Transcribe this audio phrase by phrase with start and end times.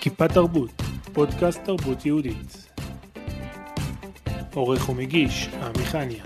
[0.00, 2.70] כיפת תרבות, פודקאסט תרבות יהודית.
[4.54, 6.22] עורך ומגיש, עמיחניה.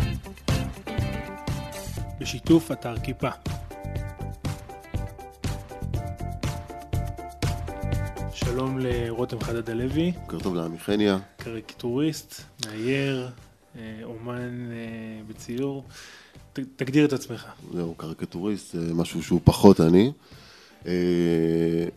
[2.20, 3.29] בשיתוף אתר כיפה.
[8.34, 11.18] שלום לרותם חדד הלוי, בוקר טוב לעמיחניה.
[11.36, 13.30] קריקטוריסט, מאייר,
[13.76, 15.84] אה, אומן אה, בציור.
[16.55, 17.46] ת- תגדיר את עצמך.
[17.73, 20.13] זהו, קריקטוריסט, זה משהו שהוא פחות אני.
[20.86, 20.93] אה,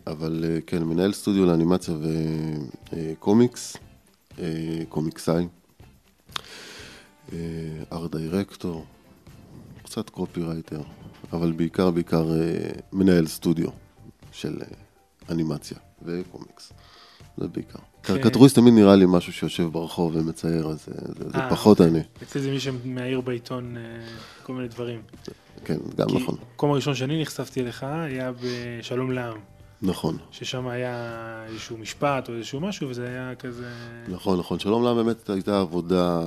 [0.06, 1.94] אבל אה, כן, מנהל סטודיו לאנימציה
[2.92, 3.76] וקומיקס,
[4.38, 4.44] אה,
[4.88, 5.46] קומיקסאי,
[7.92, 8.84] art director,
[9.82, 10.80] קצת קופירייטר,
[11.32, 13.68] אבל בעיקר בעיקר אה, מנהל סטודיו
[14.32, 14.66] של אה,
[15.30, 16.72] אנימציה וקומיקס.
[17.36, 17.78] זה בעיקר.
[18.12, 21.92] קריקטוריסט תמיד נראה לי משהו שיושב ברחוב ומצייר, אז אה, זה, אה, פחות אוקיי.
[21.92, 22.02] אני.
[22.22, 23.82] אצלי זה מי שמאייר בעיתון אה,
[24.42, 25.00] כל מיני דברים.
[25.64, 26.34] כן, גם כי נכון.
[26.50, 29.36] המקום הראשון שאני נחשפתי אליך היה בשלום לעם,
[29.82, 30.16] נכון.
[30.30, 33.68] ששם היה איזשהו משפט או איזשהו משהו, וזה היה כזה...
[34.08, 34.58] נכון, נכון.
[34.58, 36.20] שלום לעם באמת הייתה העבודה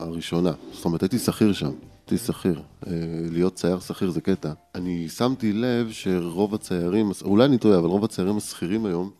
[0.00, 0.52] הראשונה.
[0.72, 1.70] זאת אומרת, הייתי שכיר שם.
[2.10, 2.60] הייתי שכיר.
[2.86, 2.92] אה,
[3.30, 4.52] להיות צייר שכיר זה קטע.
[4.74, 9.10] אני שמתי לב שרוב הציירים, אולי אני טועה, אבל רוב הציירים השכירים היום,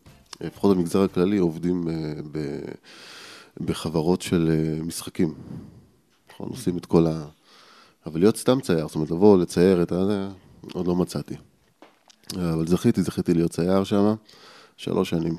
[0.41, 1.95] לפחות במגזר הכללי, עובדים אה,
[2.33, 2.71] ב-
[3.61, 5.35] בחברות של אה, משחקים.
[6.33, 7.25] נכון, עושים את כל ה...
[8.07, 10.29] אבל להיות סתם צייר, זאת אומרת, לבוא, לצייר את ה...
[10.73, 11.35] עוד לא מצאתי.
[12.37, 14.15] אבל זכיתי, זכיתי להיות צייר שם
[14.77, 15.37] שלוש שנים.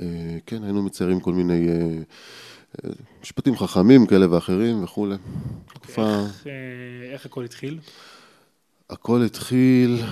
[0.00, 1.68] אה, כן, היינו מציירים כל מיני
[3.22, 5.16] משפטים חכמים כאלה ואחרים וכולי.
[5.74, 6.46] תקופה, איך,
[7.12, 7.78] איך הכל התחיל?
[8.90, 10.02] הכל התחיל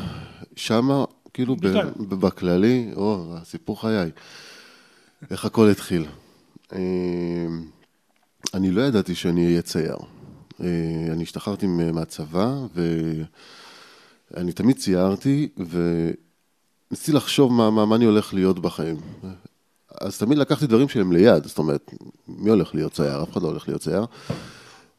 [0.57, 1.91] שמה, כאילו ב- בכלל.
[1.97, 4.11] ב- בכללי, או, הסיפור חיי.
[5.31, 6.07] איך הכל התחיל.
[6.73, 6.79] אה,
[8.55, 9.97] אני לא ידעתי שאני אהיה צייר.
[10.61, 10.67] אה,
[11.13, 12.55] אני השתחררתי מהצבא,
[14.35, 18.97] ואני תמיד ציירתי, וניסיתי לחשוב מה, מה, מה אני הולך להיות בחיים.
[20.01, 21.95] אז תמיד לקחתי דברים שהם ליד, זאת אומרת,
[22.29, 23.23] מי הולך להיות צייר?
[23.23, 24.05] אף אחד לא הולך להיות צייר.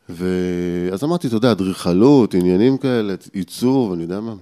[0.10, 4.36] ואז אמרתי, אתה יודע, אדריכלות, עניינים כאלה, עיצוב, אני יודע מה.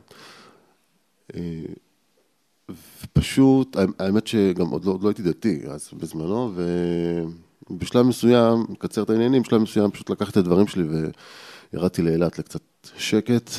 [1.36, 1.62] אה,
[3.04, 6.52] ופשוט, האמת שגם עוד לא, עוד לא הייתי דתי אז בזמנו,
[7.70, 10.84] ובשלב מסוים, מקצר את העניינים, בשלב מסוים פשוט לקחתי את הדברים שלי
[11.74, 12.62] וירדתי לאילת לקצת
[12.98, 13.50] שקט,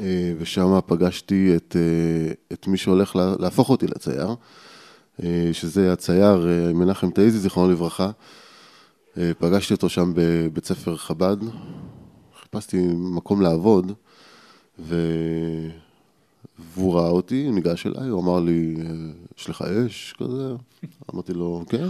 [0.00, 4.34] אה, ושם פגשתי את, אה, את מי שהולך לה- להפוך אותי לצייר,
[5.22, 8.10] אה, שזה הצייר אה, מנחם תאיזי, זיכרונו לברכה.
[9.18, 11.36] אה, פגשתי אותו שם בבית ספר חב"ד,
[12.42, 13.92] חיפשתי מקום לעבוד,
[14.78, 14.96] ו...
[16.58, 18.92] והוא ראה אותי, ניגש אליי, הוא אמר לי, אה,
[19.38, 20.54] יש לך אש כזה?
[21.14, 21.88] אמרתי לו, כן.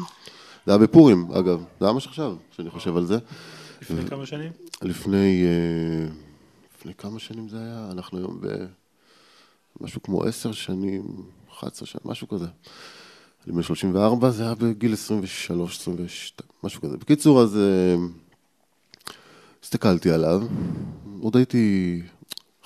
[0.66, 3.18] זה היה בפורים, אגב, זה היה ממש עכשיו, שאני חושב על זה.
[3.82, 4.52] לפני כמה שנים?
[4.82, 6.08] לפני, אה,
[6.78, 7.88] לפני כמה שנים זה היה?
[7.92, 8.40] אנחנו היום
[9.80, 11.02] במשהו כמו עשר שנים,
[11.52, 12.46] 11 שנים, משהו כזה.
[13.46, 16.96] אני בן 34, זה היה בגיל 23, 22, משהו כזה.
[16.96, 17.96] בקיצור, אז אה,
[19.62, 20.42] הסתכלתי עליו,
[21.20, 22.02] עוד הייתי,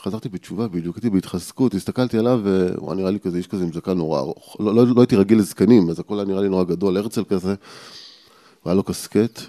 [0.02, 3.92] חזרתי בתשובה בדיוק, הייתי בהתחזקות, הסתכלתי עליו, והוא נראה לי כזה איש כזה עם זקן
[3.92, 4.56] נורא ארוך.
[4.60, 7.48] לא, לא, לא הייתי רגיל לזקנים, אז הכל היה נראה לי נורא גדול, הרצל כזה,
[7.48, 9.40] הוא היה לו קסקט,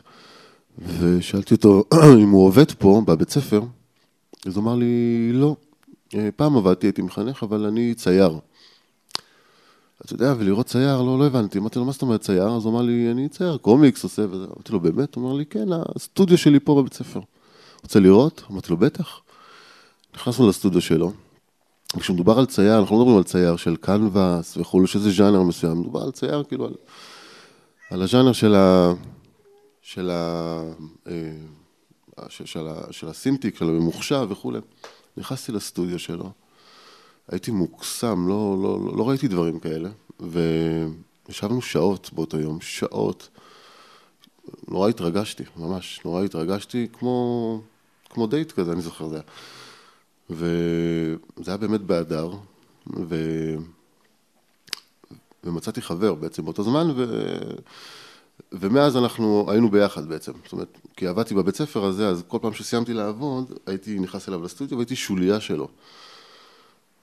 [1.00, 1.84] ושאלתי אותו
[2.24, 3.62] אם הוא עובד פה, בבית ספר,
[4.46, 5.56] אז הוא אמר לי, לא,
[6.16, 8.40] אה, פעם עבדתי, הייתי מחנך, אבל אני צייר.
[10.06, 11.58] אתה יודע, ולראות צייר, לא, לא הבנתי.
[11.58, 12.48] אמרתי לו, מה זאת אומרת צייר?
[12.48, 14.44] אז הוא אמר לי, אני צייר, קומיקס עושה וזה.
[14.44, 15.16] אמרתי לו, באמת?
[15.16, 17.20] הוא אמר לי, כן, הסטודיו שלי פה בבית ספר.
[17.84, 18.44] רוצה לראות?
[18.52, 19.22] אמרתי לו, בטח.
[20.16, 21.12] נכנסנו לסטודיו שלו.
[22.00, 26.02] כשמדובר על צייר, אנחנו לא מדברים על צייר של קנבאס וכולי, שזה ז'אנר מסוים, מדובר
[26.02, 26.74] על צייר, כאילו, על,
[27.92, 28.94] על הז'אנר של ה...
[29.82, 30.62] של ה...
[31.08, 31.32] אה,
[32.30, 34.60] של, של, של הסימטיק, של הממוחשב וכולי.
[35.18, 36.32] נכנסתי לסטודיו שלו,
[37.28, 43.30] הייתי מוקסם, לא, לא, לא, לא ראיתי דברים כאלה, וישבנו שעות באותו יום, שעות.
[44.68, 47.62] נורא התרגשתי, ממש, נורא התרגשתי, כמו,
[48.10, 49.24] כמו דייט כזה, אני זוכר זה היה.
[50.30, 52.32] וזה היה באמת באדר,
[52.98, 53.16] ו...
[55.44, 57.06] ומצאתי חבר בעצם באותו זמן, ו...
[58.52, 62.54] ומאז אנחנו היינו ביחד בעצם, זאת אומרת, כי עבדתי בבית ספר הזה, אז כל פעם
[62.54, 65.68] שסיימתי לעבוד, הייתי נכנס אליו לסטודיו והייתי שוליה שלו.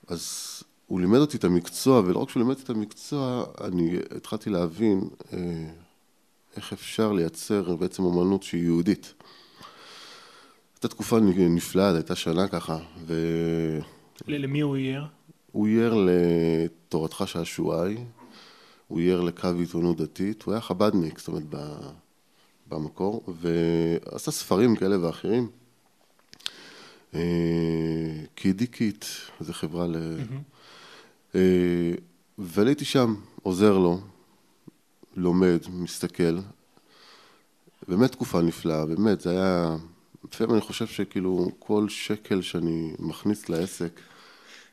[0.08, 5.08] אז הוא לימד אותי את המקצוע, ולא רק שהוא לימד את המקצוע, אני התחלתי להבין
[5.32, 5.38] אה,
[6.56, 9.14] איך אפשר לייצר בעצם אומנות שהיא יהודית.
[10.84, 12.78] הייתה תקופה נפלאה, זו הייתה שנה ככה,
[13.08, 13.80] ל-
[14.26, 15.06] למי הוא אייר?
[15.54, 17.96] והוא אייר לתורתך שעשועי,
[18.88, 21.42] הוא אייר לקו עיתונות דתית, הוא היה חב"דניק, זאת אומרת,
[22.68, 25.48] במקור, ועשה ספרים כאלה ואחרים.
[28.34, 29.04] קידי קיט,
[29.40, 29.96] זו חברה ל...
[31.34, 31.92] אה,
[32.38, 34.00] והייתי שם, עוזר לו,
[35.16, 36.38] לומד, מסתכל.
[37.88, 39.76] באמת תקופה נפלאה, באמת, זה היה...
[40.32, 44.00] לפעמים אני חושב שכאילו כל שקל שאני מכניס לעסק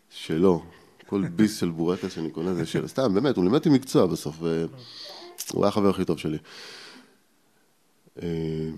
[0.09, 0.63] שלו,
[1.07, 2.87] כל ביס של בורקס שאני קונה זה של...
[2.87, 6.37] סתם, באמת, הוא לימד אותי מקצוע בסוף, והוא היה החבר הכי טוב שלי.
[8.21, 8.69] אה,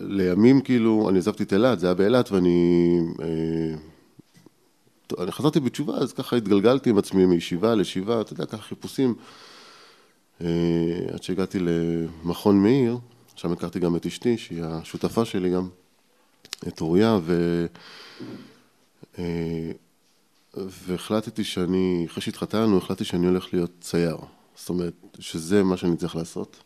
[0.00, 2.98] לימים כאילו, אני עזבתי את אילת, זה היה באילת, ואני...
[3.22, 3.74] אה,
[5.18, 9.14] אני חזרתי בתשובה, אז ככה התגלגלתי עם עצמי מישיבה לישיבה, אתה יודע, ככה חיפושים.
[10.40, 10.46] אה,
[11.12, 12.98] עד שהגעתי למכון מאיר,
[13.42, 15.68] שם הכרתי גם את אשתי, שהיא השותפה שלי גם,
[16.68, 17.66] את אוריה, ו...
[20.56, 24.16] והחלטתי שאני, אחרי שהתחתנו, החלטתי שאני הולך להיות צייר.
[24.56, 26.56] זאת אומרת, שזה מה שאני צריך לעשות.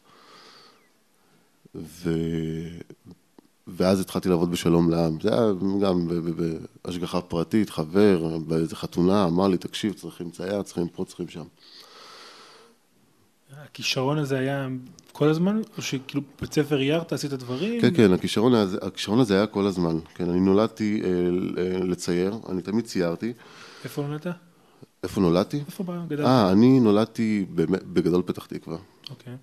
[1.75, 2.11] ו...
[3.67, 5.21] ואז התחלתי לעבוד בשלום לעם.
[5.21, 5.53] זה היה
[5.83, 6.09] גם
[6.85, 11.45] בהשגחה פרטית, חבר, באיזה חתונה, אמר לי, תקשיב, צריכים צייר, צריכים פה, צריכים שם.
[13.53, 14.69] הכישרון הזה היה
[15.13, 17.81] כל הזמן, או שכאילו בית ספר איירת, עשית דברים?
[17.81, 19.99] כן, כן, הכישרון הזה, הכישרון הזה היה כל הזמן.
[20.15, 21.09] כן, אני נולדתי אה,
[21.63, 23.33] אה לצייר, אני תמיד ציירתי.
[23.85, 24.27] איפה נולדת?
[25.03, 25.63] איפה נולדתי?
[25.67, 26.27] איפה גדלת?
[26.27, 27.47] אה, אני נולדתי
[27.93, 28.77] בגדול פתח תקווה.
[29.11, 29.37] אוקיי.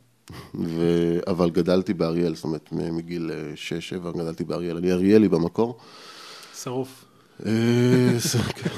[0.56, 1.20] ו...
[1.28, 3.32] אבל גדלתי באריאל, זאת אומרת, מגיל
[4.06, 4.78] 6-7 גדלתי באריאל.
[4.78, 5.78] אני אריאלי במקור.
[6.62, 7.06] שרוף.
[7.46, 7.52] אה,
[8.56, 8.70] כן.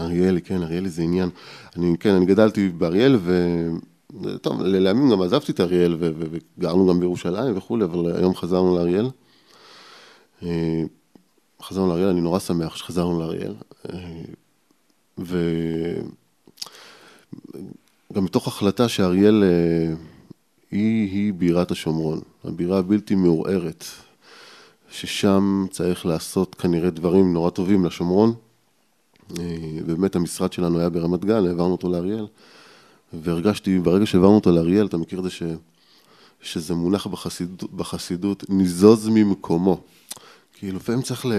[0.00, 1.30] אריאלי, כן, אריאלי זה עניין.
[1.76, 3.70] אני, כן, אני גדלתי באריאל, ו...
[4.42, 5.96] טוב, לימים גם עזבתי את אריאל.
[5.98, 9.10] וגרנו גם בירושלים וכולי, אבל היום חזרנו לאריאל.
[10.42, 10.82] אה,
[11.62, 13.54] חזרנו לאריאל, אני נורא שמח שחזרנו לאריאל.
[13.92, 14.22] אה,
[15.18, 15.34] וגם
[18.24, 19.44] מתוך החלטה שאריאל
[20.70, 23.84] היא, היא בירת השומרון, הבירה הבלתי מעורערת,
[24.90, 28.34] ששם צריך לעשות כנראה דברים נורא טובים לשומרון.
[29.38, 32.26] אה, באמת המשרד שלנו היה ברמת גן, העברנו אותו לאריאל,
[33.22, 35.42] והרגשתי, ברגע שהעברנו אותו לאריאל, אתה מכיר את זה ש,
[36.40, 39.80] שזה מונח בחסיד, בחסידות, ניזוז ממקומו.
[40.52, 41.32] כאילו, לפעמים צריך ל...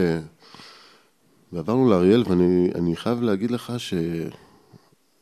[1.53, 3.93] ועברנו לאריאל, ואני חייב להגיד לך ש...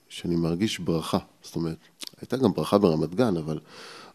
[0.09, 1.17] שאני מרגיש ברכה.
[1.41, 1.77] זאת אומרת,
[2.21, 3.59] הייתה גם ברכה ברמת גן, אבל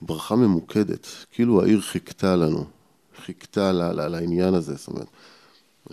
[0.02, 2.64] ברכה ממוקדת, כאילו העיר חיכתה לנו,
[3.24, 5.06] חיכתה לעניין הזה, זאת אומרת,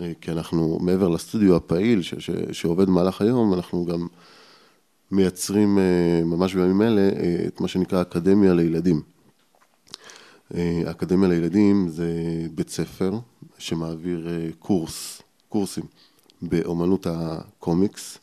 [0.00, 4.06] אה, כי אנחנו מעבר לסטודיו הפעיל ש, ש, שעובד במהלך היום, אנחנו גם
[5.10, 9.02] מייצרים אה, ממש בימים אלה אה, את מה שנקרא אקדמיה לילדים.
[10.90, 12.10] אקדמיה לילדים זה
[12.54, 13.12] בית ספר
[13.58, 15.84] שמעביר קורס, קורסים
[16.42, 18.18] באומנות הקומיקס,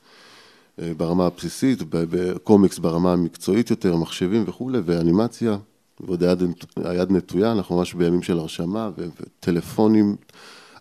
[0.97, 5.57] ברמה הבסיסית, בקומיקס ברמה המקצועית יותר, מחשבים וכולי, ואנימציה.
[5.99, 6.43] ועוד היד,
[6.75, 10.15] היד נטויה, אנחנו ממש בימים של הרשמה וטלפונים,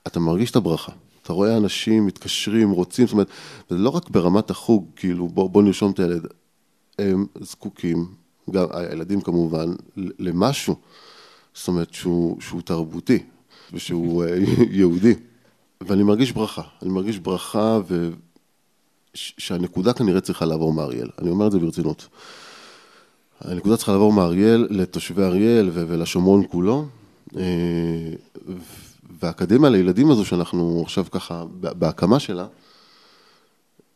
[0.06, 0.93] אתה מרגיש את הברכה.
[1.23, 3.29] אתה רואה אנשים מתקשרים, רוצים, זאת אומרת,
[3.71, 6.27] זה לא רק ברמת החוג, כאילו בוא, בוא נרשום את הילד,
[6.99, 8.07] הם זקוקים,
[8.51, 10.77] גם הילדים כמובן, למשהו,
[11.55, 13.19] זאת אומרת שהוא, שהוא תרבותי
[13.73, 14.37] ושהוא אה,
[14.71, 15.15] יהודי.
[15.81, 18.11] ואני מרגיש ברכה, אני מרגיש ברכה ו...
[19.15, 22.09] שהנקודה כנראה צריכה לעבור מאריאל, אני אומר את זה ברצינות.
[23.41, 26.87] הנקודה צריכה לעבור מאריאל לתושבי אריאל ולשומרון כולו.
[29.23, 32.47] והאקדמיה לילדים הזו שאנחנו עכשיו ככה בהקמה שלה,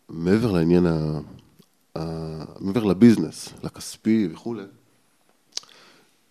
[0.08, 1.20] מעבר לעניין, ה...
[1.98, 2.02] ה...
[2.60, 4.62] מעבר לביזנס, לכספי וכולי,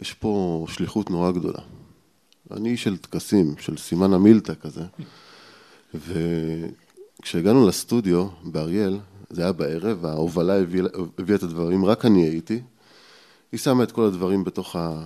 [0.02, 1.60] יש פה שליחות נורא גדולה.
[2.52, 4.84] אני איש של טקסים, של סימן המילתא כזה,
[5.94, 9.00] וכשהגענו לסטודיו באריאל,
[9.30, 10.86] זה היה בערב, ההובלה הביאה
[11.20, 12.62] הביא את הדברים, רק אני הייתי,
[13.52, 15.06] היא שמה את כל הדברים בתוך ה...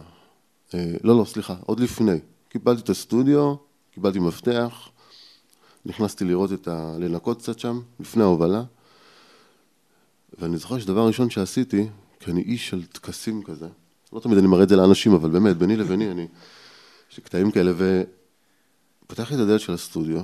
[0.73, 2.19] אה, לא, לא, סליחה, עוד לפני.
[2.49, 3.55] קיבלתי את הסטודיו,
[3.99, 4.89] קיבלתי מפתח,
[5.85, 6.95] נכנסתי לראות את ה...
[6.99, 8.63] לנקות קצת שם, לפני ההובלה,
[10.39, 11.87] ואני זוכר שדבר ראשון שעשיתי,
[12.19, 13.67] כי אני איש של טקסים כזה,
[14.13, 16.27] לא תמיד אני מראה את זה לאנשים, אבל באמת, ביני לביני, אני...
[17.11, 17.71] יש לי קטעים כאלה,
[19.05, 20.21] ופתחתי את הדלת של הסטודיו,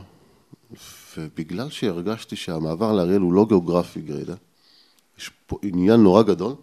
[1.18, 4.36] ובגלל שהרגשתי שהמעבר לאריאל הוא לא גיאוגרפי גרידא,
[5.18, 6.54] יש פה עניין נורא גדול,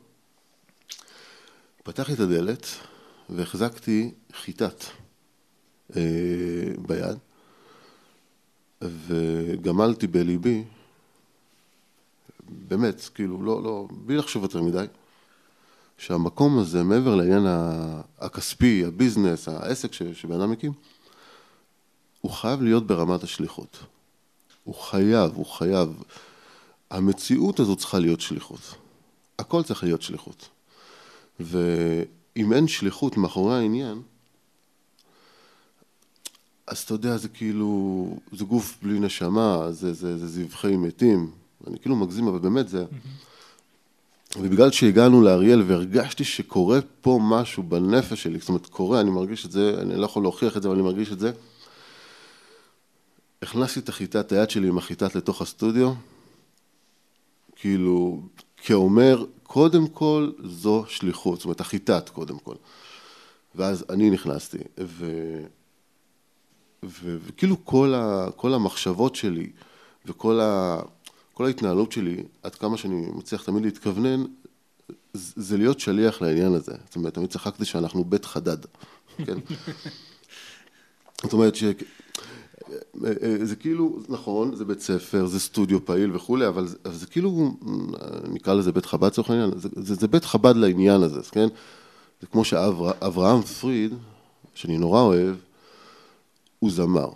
[1.83, 2.66] פתחתי את הדלת
[3.31, 4.85] והחזקתי חיטת
[6.78, 7.18] ביד
[8.82, 10.64] וגמלתי בליבי,
[12.68, 14.84] באמת, כאילו, לא, לא, בלי לחשוב יותר מדי,
[15.99, 17.46] שהמקום הזה, מעבר לעניין
[18.18, 20.72] הכספי, הביזנס, העסק שבן אדם מקים,
[22.20, 23.78] הוא חייב להיות ברמת השליחות.
[24.64, 26.02] הוא חייב, הוא חייב.
[26.90, 28.61] המציאות הזו צריכה להיות שליחות.
[29.38, 30.49] הכל צריך להיות שליחות.
[31.40, 34.02] ואם אין שליחות מאחורי העניין,
[36.72, 41.30] אז אתה יודע, זה כאילו, זה גוף בלי נשמה, זה, זה, זה זבחי מתים.
[41.66, 42.84] אני כאילו מגזים, אבל באמת זה...
[44.36, 49.52] ובגלל שהגענו לאריאל והרגשתי שקורה פה משהו בנפש שלי, זאת אומרת, קורה, אני מרגיש את
[49.52, 51.32] זה, אני לא יכול להוכיח את זה, אבל אני מרגיש את זה.
[53.42, 55.92] הכנסתי את החיטת היד שלי עם החיטת לתוך הסטודיו,
[57.56, 58.20] כאילו,
[58.56, 62.54] כאומר, קודם כל זו שליחות, זאת אומרת, החיטת קודם כל.
[63.54, 65.06] ואז אני נכנסתי, ו...
[66.84, 68.28] וכאילו כל, ה...
[68.36, 69.50] כל המחשבות שלי
[70.06, 70.80] וכל ה...
[71.32, 74.24] כל ההתנהלות שלי, עד כמה שאני מצליח תמיד להתכוונן,
[75.14, 76.72] זה להיות שליח לעניין הזה.
[76.86, 78.56] זאת אומרת, תמיד צחקתי שאנחנו בית חדד,
[79.18, 79.38] כן?
[81.22, 81.64] זאת אומרת ש...
[83.42, 87.56] זה כאילו, נכון, זה בית ספר, זה סטודיו פעיל וכולי, אבל זה, אבל זה כאילו,
[88.28, 91.48] נקרא לזה בית חב"ד לצורך העניין, זה, זה, זה בית חב"ד לעניין הזה, כן?
[92.20, 93.94] זה כמו שאברהם פריד,
[94.54, 95.36] שאני נורא אוהב,
[96.62, 97.09] הוא זמר.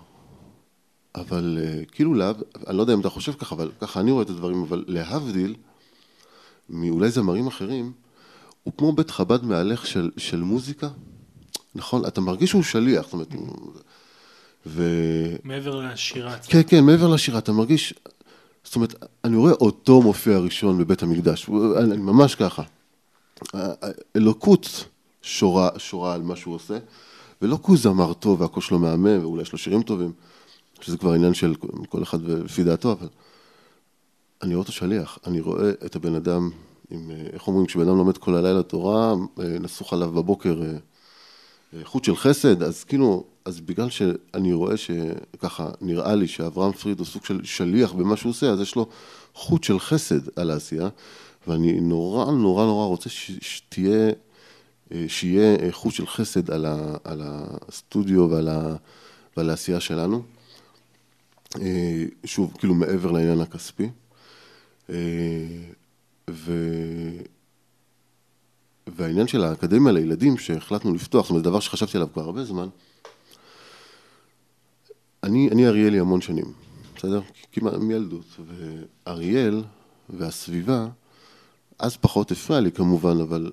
[1.14, 2.36] אבל אה, כאילו, להב...
[2.66, 5.54] אני לא יודע אם אתה חושב ככה, אבל ככה אני רואה את הדברים, אבל להבדיל
[6.70, 7.92] מאולי זמרים אחרים,
[8.62, 10.88] הוא כמו בית חב"ד מהלך של, של מוזיקה,
[11.74, 12.06] נכון?
[12.06, 13.28] אתה מרגיש שהוא שליח, זאת אומרת...
[14.66, 14.82] ו...
[15.44, 16.38] מעבר לשירה.
[16.38, 17.94] כן, כן, מעבר לשירה, אתה מרגיש...
[18.64, 21.48] זאת אומרת, אני רואה אותו מופיע ראשון בבית המקדש,
[21.78, 22.62] אני ממש ככה.
[24.16, 24.84] אלוקות
[25.22, 26.78] שורה, שורה על מה שהוא עושה,
[27.42, 30.12] ולא כי הוא זמר טוב והכל שלו מהמם, ואולי יש לו שירים טובים.
[30.80, 31.54] שזה כבר עניין של
[31.88, 33.08] כל אחד לפי דעתו, אבל
[34.42, 36.50] אני רואה אותו שליח, אני רואה את הבן אדם
[36.90, 42.16] עם, איך אומרים, כשבן אדם לומד כל הלילה תורה, נסוך עליו בבוקר אה, חוט של
[42.16, 47.40] חסד, אז כאילו, אז בגלל שאני רואה שככה נראה לי שאברהם פריד הוא סוג של
[47.44, 48.86] שליח במה שהוא עושה, אז יש לו
[49.34, 50.88] חוט של חסד על העשייה,
[51.46, 53.08] ואני נורא נורא נורא רוצה
[53.40, 54.10] שתהיה, אה,
[55.08, 58.76] שיהיה חוט של חסד על, ה, על הסטודיו ועל, ה,
[59.36, 60.22] ועל העשייה שלנו.
[61.60, 63.90] אה, שוב, כאילו מעבר לעניין הכספי.
[64.90, 64.96] אה,
[66.30, 66.52] ו...
[68.86, 72.68] והעניין של האקדמיה לילדים שהחלטנו לפתוח, זאת אומרת, דבר שחשבתי עליו כבר הרבה זמן,
[75.22, 76.52] אני, אני אריאלי המון שנים,
[76.96, 77.20] בסדר?
[77.52, 79.62] כמעט מילדות, ואריאל
[80.08, 80.88] והסביבה,
[81.78, 83.52] אז פחות הפריע לי כמובן, אבל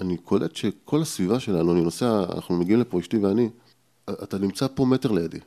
[0.00, 3.48] אני קולט שכל הסביבה שלנו, אני נוסע, אנחנו מגיעים לפה, אשתי ואני,
[4.10, 5.38] אתה נמצא פה מטר לידי.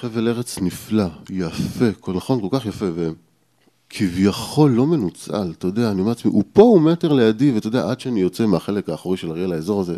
[0.00, 6.00] חבל ארץ נפלא, יפה, כל נכון, כל כך יפה, וכביכול לא מנוצל, אתה יודע, אני
[6.00, 9.30] אומר לעצמי, הוא פה, הוא מטר לידי, ואתה יודע, עד שאני יוצא מהחלק האחורי של
[9.30, 9.96] אריאל, האזור הזה,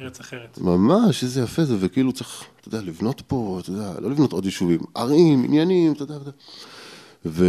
[0.00, 0.58] ארץ אחרת.
[0.58, 4.44] ממש, איזה יפה זה, וכאילו צריך, אתה יודע, לבנות פה, אתה יודע, לא לבנות עוד
[4.44, 6.32] יישובים, ערים, עניינים, אתה יודע, אתה יודע.
[7.26, 7.46] ו...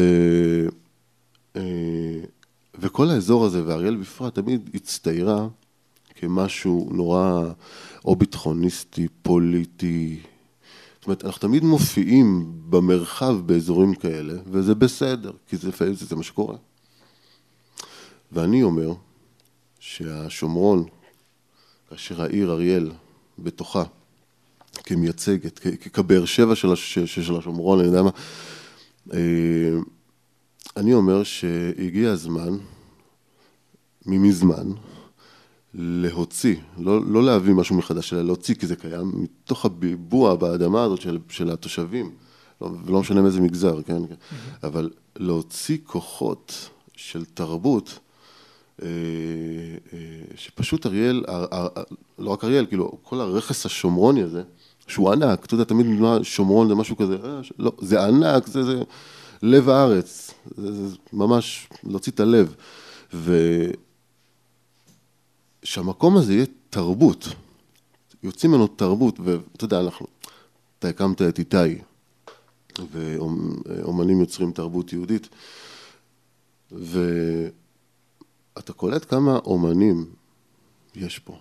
[2.80, 5.48] וכל האזור הזה, ואריאל בפרט, תמיד הצטיירה
[6.16, 7.44] כמשהו נורא
[8.06, 10.20] או ביטחוניסטי, פוליטי,
[11.04, 16.24] זאת אומרת, אנחנו תמיד מופיעים במרחב באזורים כאלה, וזה בסדר, כי זה, זה, זה מה
[16.24, 16.56] שקורה.
[18.32, 18.94] ואני אומר
[19.80, 20.86] שהשומרון,
[21.90, 22.92] כאשר העיר אריאל
[23.40, 23.84] בתוכה,
[24.84, 25.60] כמייצגת,
[25.94, 28.10] כבאר שבע של, של, של השומרון, אני יודע מה,
[29.14, 29.80] אה,
[30.78, 32.58] אני אומר שהגיע הזמן,
[34.06, 34.72] ממזמן,
[35.74, 41.02] להוציא, לא, לא להביא משהו מחדש, אלא להוציא, כי זה קיים מתוך הביבוע באדמה הזאת
[41.02, 42.12] של, של התושבים,
[42.62, 43.98] לא, ולא משנה מאיזה מגזר, כן?
[43.98, 44.36] Mm-hmm.
[44.64, 48.00] אבל להוציא כוחות של תרבות,
[48.82, 48.88] אה,
[49.94, 50.00] אה,
[50.36, 51.24] שפשוט אריאל,
[52.20, 54.44] לא רק אריאל, כאילו, כל הרכס השומרוני הזה,
[54.88, 58.64] שהוא ענק, אתה יודע, תמיד נדמה שומרון זה משהו כזה, אה, לא, זה ענק, זה,
[58.64, 58.84] זה
[59.42, 62.56] לב הארץ, זה, זה ממש להוציא את הלב.
[63.14, 63.38] ו...
[65.64, 67.28] שהמקום הזה יהיה תרבות,
[68.24, 70.08] יוצאים ממנו תרבות, ואתה יודע, אנחנו,
[70.80, 71.82] אתה הקמת את איתי,
[72.92, 75.30] ואומנים יוצרים תרבות יהודית,
[76.72, 77.54] ואתה
[78.74, 80.06] קולט כמה אומנים
[80.96, 81.38] יש פה,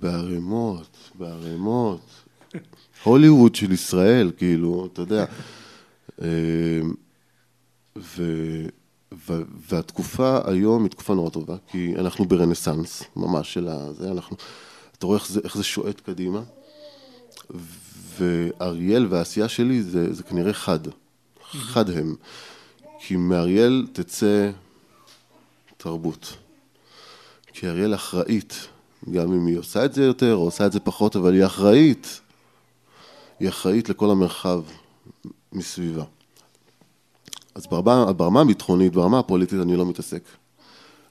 [0.00, 2.00] בערימות, בערימות,
[3.04, 5.24] הוליווד של ישראל, כאילו, אתה יודע,
[7.98, 8.66] אה,
[9.28, 9.42] ו...
[9.68, 14.36] והתקופה היום היא תקופה נורא טובה, כי אנחנו ברנסאנס, ממש של הזה, אנחנו,
[14.98, 16.42] אתה רואה איך זה, איך זה שועט קדימה,
[18.18, 20.78] ואריאל והעשייה שלי זה, זה כנראה חד,
[21.50, 22.14] חד הם,
[22.98, 24.50] כי מאריאל תצא
[25.76, 26.36] תרבות,
[27.52, 28.68] כי אריאל אחראית,
[29.10, 32.20] גם אם היא עושה את זה יותר או עושה את זה פחות, אבל היא אחראית,
[33.40, 34.62] היא אחראית לכל המרחב
[35.52, 36.04] מסביבה.
[37.58, 40.22] אז ברמה, ברמה הביטחונית, ברמה הפוליטית אני לא מתעסק.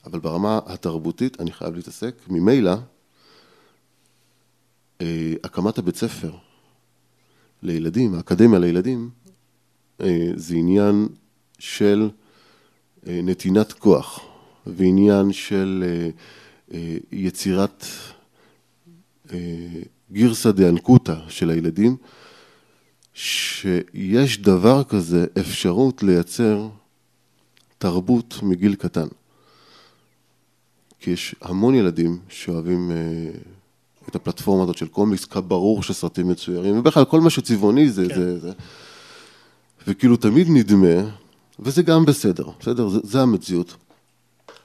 [0.05, 2.15] אבל ברמה התרבותית אני חייב להתעסק.
[2.27, 2.75] ממילא,
[5.01, 6.31] אה, הקמת הבית ספר
[7.63, 9.09] לילדים, האקדמיה לילדים,
[10.01, 11.07] אה, זה עניין
[11.59, 12.09] של
[13.07, 14.19] אה, נתינת כוח
[14.67, 15.83] ועניין של
[17.11, 17.85] יצירת
[20.11, 21.97] גירסא דאנקותא של הילדים,
[23.17, 26.67] שיש דבר כזה, אפשרות לייצר
[27.77, 29.07] תרבות מגיל קטן.
[30.99, 32.91] כי יש המון ילדים שאוהבים
[34.09, 38.15] את הפלטפורמה הזאת של קומיקס, ברור שסרטים מצוירים, ובכלל כל מה שצבעוני זה, כן.
[38.15, 38.51] זה, זה.
[39.87, 41.09] וכאילו תמיד נדמה,
[41.59, 42.89] וזה גם בסדר, בסדר?
[42.89, 43.75] זה, זה המציאות,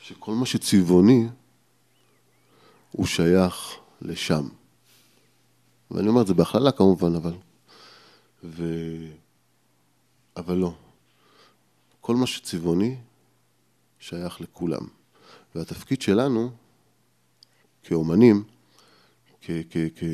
[0.01, 1.29] שכל מה שצבעוני
[2.91, 4.49] הוא שייך לשם.
[5.91, 7.33] ואני אומר את זה בהכללה כמובן, אבל...
[8.45, 8.65] ו...
[10.37, 10.75] אבל לא.
[12.01, 12.97] כל מה שצבעוני
[14.01, 14.87] שייך לכולם.
[15.55, 16.51] והתפקיד שלנו,
[17.83, 18.45] כאומנים,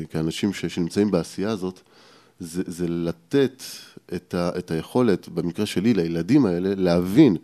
[0.09, 1.81] כאנשים שנמצאים בעשייה הזאת,
[2.39, 3.63] זה, זה לתת
[4.15, 7.37] את, ה, את היכולת, במקרה שלי, לילדים האלה, להבין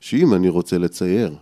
[0.00, 1.36] שאם אני רוצה לצייר,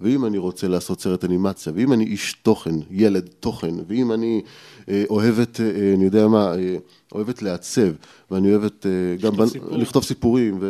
[0.00, 4.42] ואם אני רוצה לעשות סרט אנימציה, ואם אני איש תוכן, ילד תוכן, ואם אני
[4.88, 6.76] אה, אוהבת, אה, אני יודע מה, אה,
[7.12, 7.88] אוהבת לעצב,
[8.30, 9.46] ואני אוהבת אה, גם בנ...
[9.46, 9.76] סיפור.
[9.76, 10.60] לכתוב סיפורים,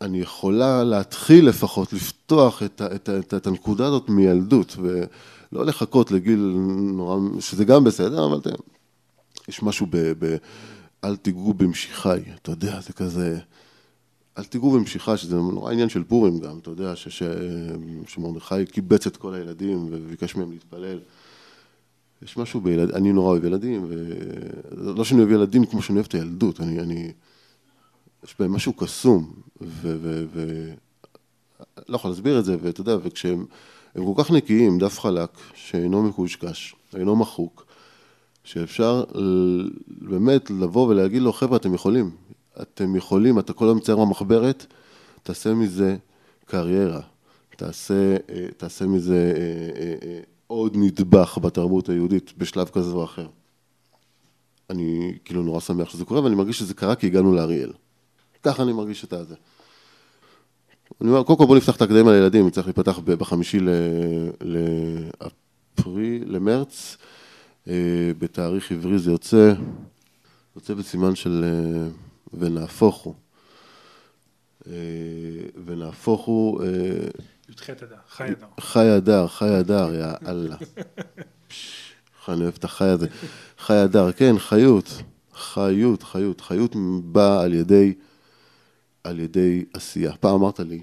[0.00, 4.76] ואני יכולה להתחיל לפחות לפתוח את, ה, את, ה, את, ה, את הנקודה הזאת מילדות,
[4.78, 5.04] ו...
[5.52, 6.54] לא לחכות לגיל
[6.92, 8.40] נורא, שזה גם בסדר, אבל
[9.48, 9.96] יש משהו ב...
[10.18, 10.36] ב
[11.04, 13.38] אל תיגעו במשיחי, אתה יודע, זה כזה...
[14.38, 17.22] אל תיגעו במשיכה, שזה נורא עניין של פורים גם, אתה יודע, ש, ש,
[18.06, 20.98] שמרדכי קיבץ את כל הילדים וביקש מהם להתפלל.
[22.22, 26.14] יש משהו בילדים, אני נורא אוהב ילדים, ולא שאני אוהב ילדים כמו שאני אוהב את
[26.14, 27.12] הילדות, אני, אני...
[28.24, 29.96] יש בהם משהו קסום, ו...
[30.02, 30.70] ו, ו...
[31.88, 33.46] לא יכול להסביר את זה, ואתה יודע, וכשהם...
[33.94, 37.66] הם כל כך נקיים, דף חלק, שאינו מקושקש, אינו מחוק,
[38.44, 39.04] שאפשר
[39.86, 42.10] באמת לבוא ולהגיד לו, חבר'ה, אתם יכולים,
[42.62, 44.66] אתם יכולים, אתה כל היום מצייר במחברת,
[45.22, 45.96] תעשה מזה
[46.46, 47.00] קריירה,
[47.56, 53.26] תעשה, אה, תעשה מזה אה, אה, עוד נדבך בתרבות היהודית בשלב כזה או אחר.
[54.70, 57.72] אני כאילו נורא שמח שזה קורה, ואני מרגיש שזה קרה כי הגענו לאריאל.
[58.42, 59.34] ככה אני מרגיש את הזה.
[61.00, 63.58] אני אומר, קודם כל בוא נפתח את האקדמיה לילדים, צריך להיפתח בחמישי
[64.40, 66.96] לאפריל, למרץ,
[68.18, 69.52] בתאריך עברי זה יוצא,
[70.56, 71.44] יוצא בסימן של
[72.32, 73.14] ונהפוך הוא.
[74.66, 74.72] אה,
[75.64, 76.64] ונהפוך הוא...
[77.48, 78.46] י"ח אדר, חי אדר.
[78.60, 80.56] חי אדר, חי אדר, יא אללה.
[81.50, 83.06] איך אני אוהב את החי הזה.
[83.58, 85.02] חי אדר, כן, חיות,
[85.34, 86.40] חיות, חיות.
[86.40, 87.94] חיות באה על ידי...
[89.04, 90.16] על ידי עשייה.
[90.16, 90.80] פעם אמרת לי,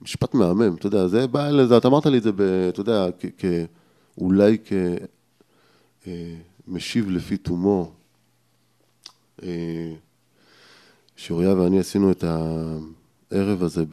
[0.00, 3.06] משפט מהמם, אתה יודע, זה בא לזה, אתה אמרת לי את זה, ב, אתה יודע,
[3.20, 3.44] כ, כ,
[4.18, 4.58] אולי
[6.66, 7.92] כמשיב אה, לפי תומו.
[9.42, 9.92] אה,
[11.16, 13.84] שאוריה ואני עשינו את הערב הזה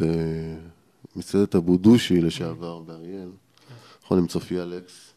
[1.16, 3.30] במסעדת אבו דושי לשעבר באריאל,
[4.04, 5.14] נכון, עם צופיה לקס.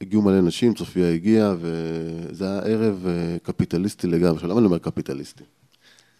[0.00, 4.48] הגיעו מלא נשים, צופיה הגיעה, וזה היה ערב אה, קפיטליסטי לגמרי.
[4.48, 5.44] למה אני אומר קפיטליסטי?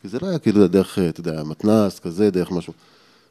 [0.02, 2.72] כי זה לא היה כאילו דרך, אתה יודע, מתנ"ס, כזה, דרך משהו.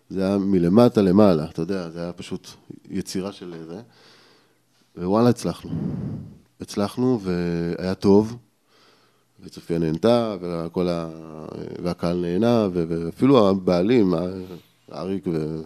[0.10, 2.50] זה היה מלמטה למעלה, אתה יודע, זה היה פשוט
[2.90, 3.82] יצירה של זה.
[4.98, 5.72] ווואלה, הצלחנו.
[6.62, 8.38] הצלחנו והיה טוב,
[9.44, 11.10] וצופיה נהנתה, וכל ה...
[11.84, 14.14] והקהל נהנה, ואפילו הבעלים,
[14.92, 15.62] אריק ו...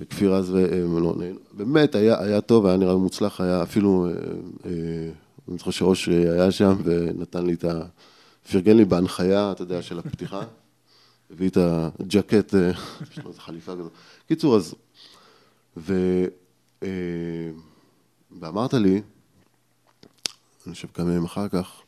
[0.00, 0.54] וכפיר אז,
[1.00, 1.14] לא
[1.52, 4.12] באמת היה, היה טוב, היה נראה מוצלח, היה אפילו, אה,
[4.64, 5.10] אה,
[5.48, 7.82] אני זוכר שראש היה שם ונתן לי את ה...
[8.52, 10.40] פרגן לי בהנחיה, אתה יודע, של הפתיחה,
[11.30, 11.56] הביא את
[12.00, 12.70] הג'קט, אה,
[13.10, 13.92] יש לו איזו חליפה כזאת.
[14.28, 14.74] קיצור, אז...
[15.76, 15.94] ו...
[16.82, 16.88] אה,
[18.40, 19.02] ואמרת לי,
[20.66, 21.85] אני חושב כמה ימים אחר כך, אה,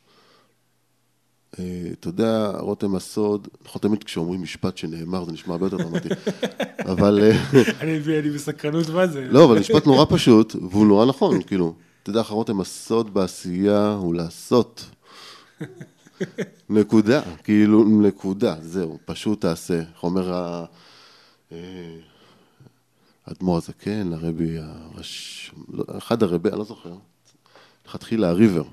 [1.52, 6.08] אתה יודע, רותם הסוד, נכון תמיד כשאומרים משפט שנאמר זה נשמע הרבה יותר דרמטי,
[6.92, 7.32] אבל...
[7.80, 9.28] אני בסקרנות מה זה.
[9.30, 14.14] לא, אבל משפט נורא פשוט, והוא נורא נכון, כאילו, אתה יודע, רותם, הסוד בעשייה הוא
[14.14, 14.84] לעשות.
[16.70, 19.78] נקודה, כאילו, נקודה, זהו, פשוט תעשה.
[19.78, 20.54] איך אומר
[23.26, 25.50] האדמו"ר הזה, כן, הרבי, הראש...
[25.72, 26.94] לא, אחד הרבי, אני לא זוכר,
[27.86, 28.64] לכתחילה הריבר.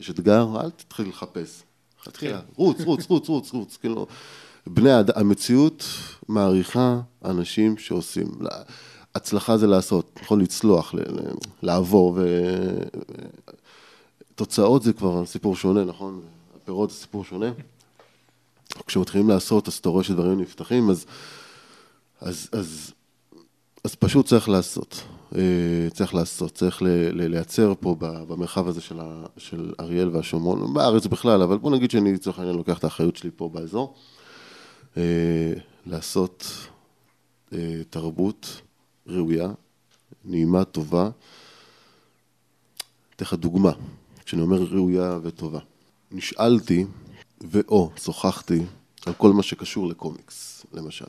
[0.00, 1.62] יש אתגר, אל תתחיל לחפש.
[2.12, 2.38] כן.
[2.56, 4.06] רוץ, רוץ, רוץ, רוץ, רוץ, כאילו,
[4.66, 5.84] בני המציאות
[6.28, 8.28] מעריכה אנשים שעושים.
[9.14, 10.94] הצלחה זה לעשות, נכון לצלוח,
[11.62, 12.18] לעבור,
[14.34, 16.20] תוצאות זה כבר סיפור שונה, נכון?
[16.56, 17.50] הפירות זה סיפור שונה.
[18.86, 21.06] כשמתחילים לעשות, אז אתה רואה שדברים נפתחים, אז,
[22.20, 22.92] אז, אז,
[23.84, 25.02] אז פשוט צריך לעשות.
[25.36, 31.42] אה, צריך לעשות, צריך לייצר פה במרחב הזה של, ה- של אריאל והשומרון, בארץ בכלל,
[31.42, 33.94] אבל בוא נגיד שאני לצורך העניין לוקח את האחריות שלי פה באזור,
[34.96, 35.52] אה,
[35.86, 36.46] לעשות
[37.52, 38.60] אה, תרבות
[39.06, 39.48] ראויה,
[40.24, 41.10] נעימה, טובה.
[43.16, 43.72] אתן לך דוגמה,
[44.24, 45.58] כשאני אומר ראויה וטובה.
[46.12, 46.86] נשאלתי
[47.40, 48.62] ואו שוחחתי
[49.06, 51.04] על כל מה שקשור לקומיקס, למשל.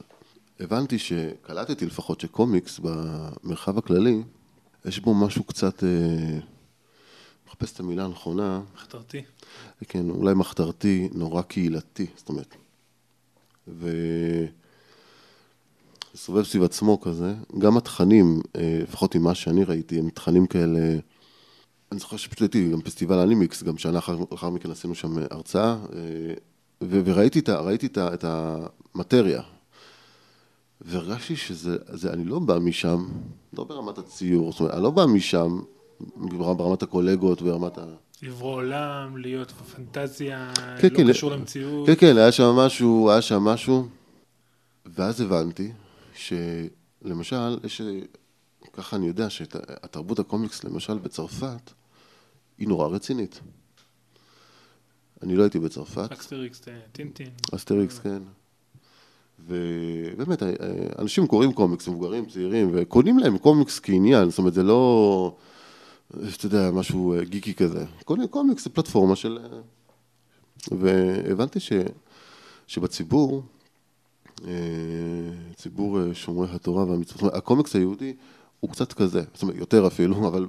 [0.62, 4.22] הבנתי שקלטתי לפחות שקומיקס במרחב הכללי,
[4.86, 6.40] יש בו משהו קצת, אה,
[7.48, 9.22] מחפש את המילה הנכונה, מחתרתי.
[9.88, 12.56] כן, אולי מחתרתי, נורא קהילתי, זאת אומרת.
[13.68, 13.90] ו...
[16.16, 20.80] סובב סביב עצמו כזה, גם התכנים, אה, לפחות ממה שאני ראיתי, הם תכנים כאלה,
[21.92, 25.78] אני זוכר שפשוט הייתי גם פסטיבל אנימיקס, גם שנה אחר, אחר מכן עשינו שם הרצאה,
[25.94, 26.34] אה,
[26.84, 29.42] ו- וראיתי את, ה- ראיתי את, ה- את המטריה,
[30.82, 33.06] והרגשתי שזה, זה, אני לא בא משם,
[33.54, 35.60] לא ברמת הציור, זאת אומרת, אני לא בא משם
[36.18, 37.86] ברמת הקולגות, ברמת ה...
[38.22, 41.88] לברוא עולם, להיות פנטזיה, כן, לא כן, קשור למציאות.
[41.88, 43.88] כן, כן, היה שם משהו, היה שם משהו,
[44.86, 45.72] ואז הבנתי
[46.16, 47.82] שלמשל, יש,
[48.74, 51.72] ככה אני יודע שהתרבות הקומיקס, למשל בצרפת,
[52.58, 53.40] היא נורא רצינית.
[55.24, 57.30] אני לא הייתי בצרפת, אסטריקס, טינטין.
[57.56, 58.22] אסטריקס, כן.
[59.48, 60.44] ובאמת,
[61.00, 65.36] אנשים קוראים קומיקס, מבוגרים, צעירים, וקונים להם קומיקס כעניין, זאת אומרת, זה לא,
[66.10, 67.86] אתה יודע, משהו אה, גיקי כזה.
[68.06, 69.40] קונים קומיקס זה פלטפורמה של...
[69.44, 69.60] אה,
[70.72, 71.72] והבנתי ש,
[72.68, 73.44] שבציבור,
[74.48, 74.54] אה,
[75.56, 78.14] ציבור אה, שומרי התורה והמצוות, הקומיקס היהודי
[78.60, 80.48] הוא קצת כזה, זאת אומרת, יותר אפילו, אבל...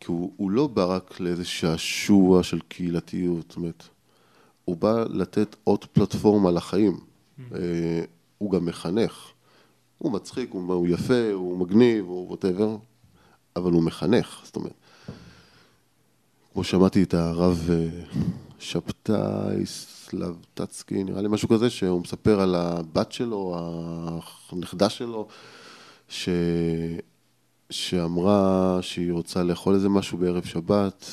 [0.00, 3.88] כי הוא, הוא לא בא רק לאיזה שעשוע של קהילתיות, זאת אומרת,
[4.64, 7.00] הוא בא לתת עוד פלטפורמה לחיים.
[7.54, 8.04] אה,
[8.38, 9.30] הוא גם מחנך.
[9.98, 12.76] הוא מצחיק, הוא, יפה, הוא מגניב, הוא ווטאבר,
[13.56, 14.72] אבל הוא מחנך, זאת אומרת.
[16.52, 17.88] כמו שמעתי את הרב אה,
[18.58, 23.56] שבתאי סלבטצקי, נראה לי משהו כזה, שהוא מספר על הבת שלו,
[24.52, 25.28] הנכדה שלו,
[26.08, 26.28] ש...
[27.70, 31.10] שאמרה שהיא רוצה לאכול איזה משהו בערב שבת,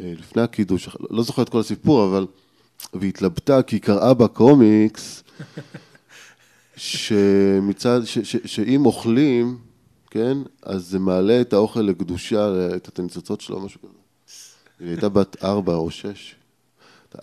[0.00, 2.26] אה, לפני הקידוש, לא זוכר את כל הסיפור, אבל...
[2.94, 5.22] והתלבטה כי היא קראה בקומיקס
[6.76, 9.58] שמצד, ש, ש, שאם אוכלים,
[10.10, 13.92] כן, אז זה מעלה את האוכל לקדושה, את הניצוצות שלו, משהו כזה.
[14.80, 16.34] היא הייתה בת ארבע או שש.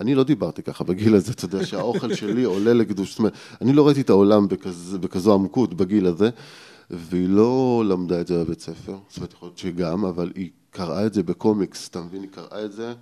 [0.02, 3.74] אני לא דיברתי ככה בגיל הזה, אתה יודע שהאוכל שלי עולה לקדושה, זאת אומרת, אני
[3.74, 6.30] לא ראיתי את העולם בכז, בכזו עמקות בגיל הזה,
[6.90, 11.06] והיא לא למדה את זה בבית ספר, זאת אומרת, יכול להיות שגם, אבל היא קראה
[11.06, 12.22] את זה בקומיקס, אתה מבין?
[12.22, 12.94] היא קראה את זה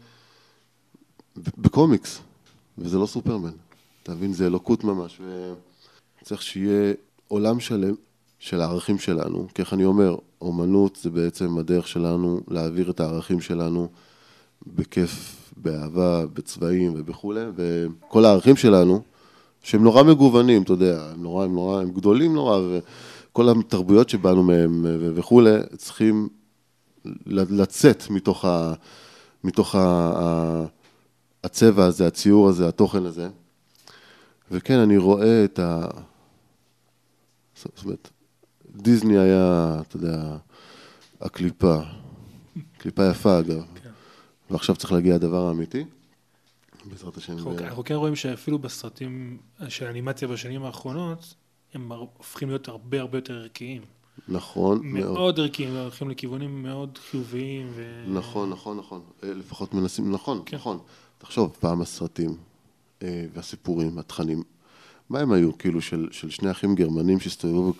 [1.57, 2.19] בקומיקס.
[2.77, 3.51] וזה לא סופרמן,
[4.03, 4.33] אתה מבין?
[4.33, 5.21] זה אלוקות ממש,
[6.21, 6.93] וצריך שיהיה
[7.27, 7.93] עולם שלם
[8.39, 13.41] של הערכים שלנו, כי איך אני אומר, אומנות זה בעצם הדרך שלנו להעביר את הערכים
[13.41, 13.87] שלנו
[14.67, 19.01] בכיף, באהבה, בצבעים וכולי, וכל הערכים שלנו,
[19.63, 24.43] שהם נורא מגוונים, אתה יודע, הם נורא, הם נורא, הם גדולים נורא, וכל התרבויות שבאנו
[24.43, 26.29] מהם וכולי, צריכים
[27.25, 28.73] לצאת מתוך ה...
[29.43, 30.65] מתוך ה...
[31.43, 33.29] הצבע הזה, הציור הזה, התוכן הזה.
[34.51, 35.87] וכן, אני רואה את ה...
[37.55, 38.09] זאת אומרת,
[38.75, 40.37] דיסני היה, אתה יודע,
[41.21, 41.77] הקליפה.
[42.77, 43.63] קליפה יפה, אגב.
[43.83, 43.89] כן.
[44.49, 45.83] ועכשיו צריך להגיע הדבר האמיתי.
[46.85, 47.33] בעזרת השם.
[47.33, 47.59] אנחנו.
[47.59, 51.33] אנחנו כן רואים שאפילו בסרטים של אנימציה בשנים האחרונות,
[51.73, 53.81] הם הופכים להיות הרבה הרבה יותר ערכיים.
[54.27, 55.13] נכון, מאוד.
[55.13, 57.67] מאוד ערכיים, הולכים לכיוונים מאוד חיוביים.
[57.75, 58.03] ו...
[58.07, 59.01] נכון, נכון, נכון.
[59.23, 60.57] לפחות מנסים, נכון, כן.
[60.57, 60.79] נכון.
[61.23, 62.35] תחשוב, פעם הסרטים
[63.03, 64.43] אה, והסיפורים, התכנים,
[65.09, 67.73] מה הם היו, כאילו, של, של שני אחים גרמנים שהסתובבו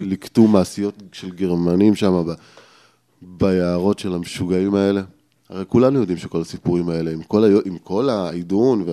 [0.00, 2.32] וליקטו מעשיות של גרמנים שם ב,
[3.22, 5.02] ביערות של המשוגעים האלה?
[5.48, 8.84] הרי כולנו יודעים שכל הסיפורים האלה, עם כל, עם כל העידון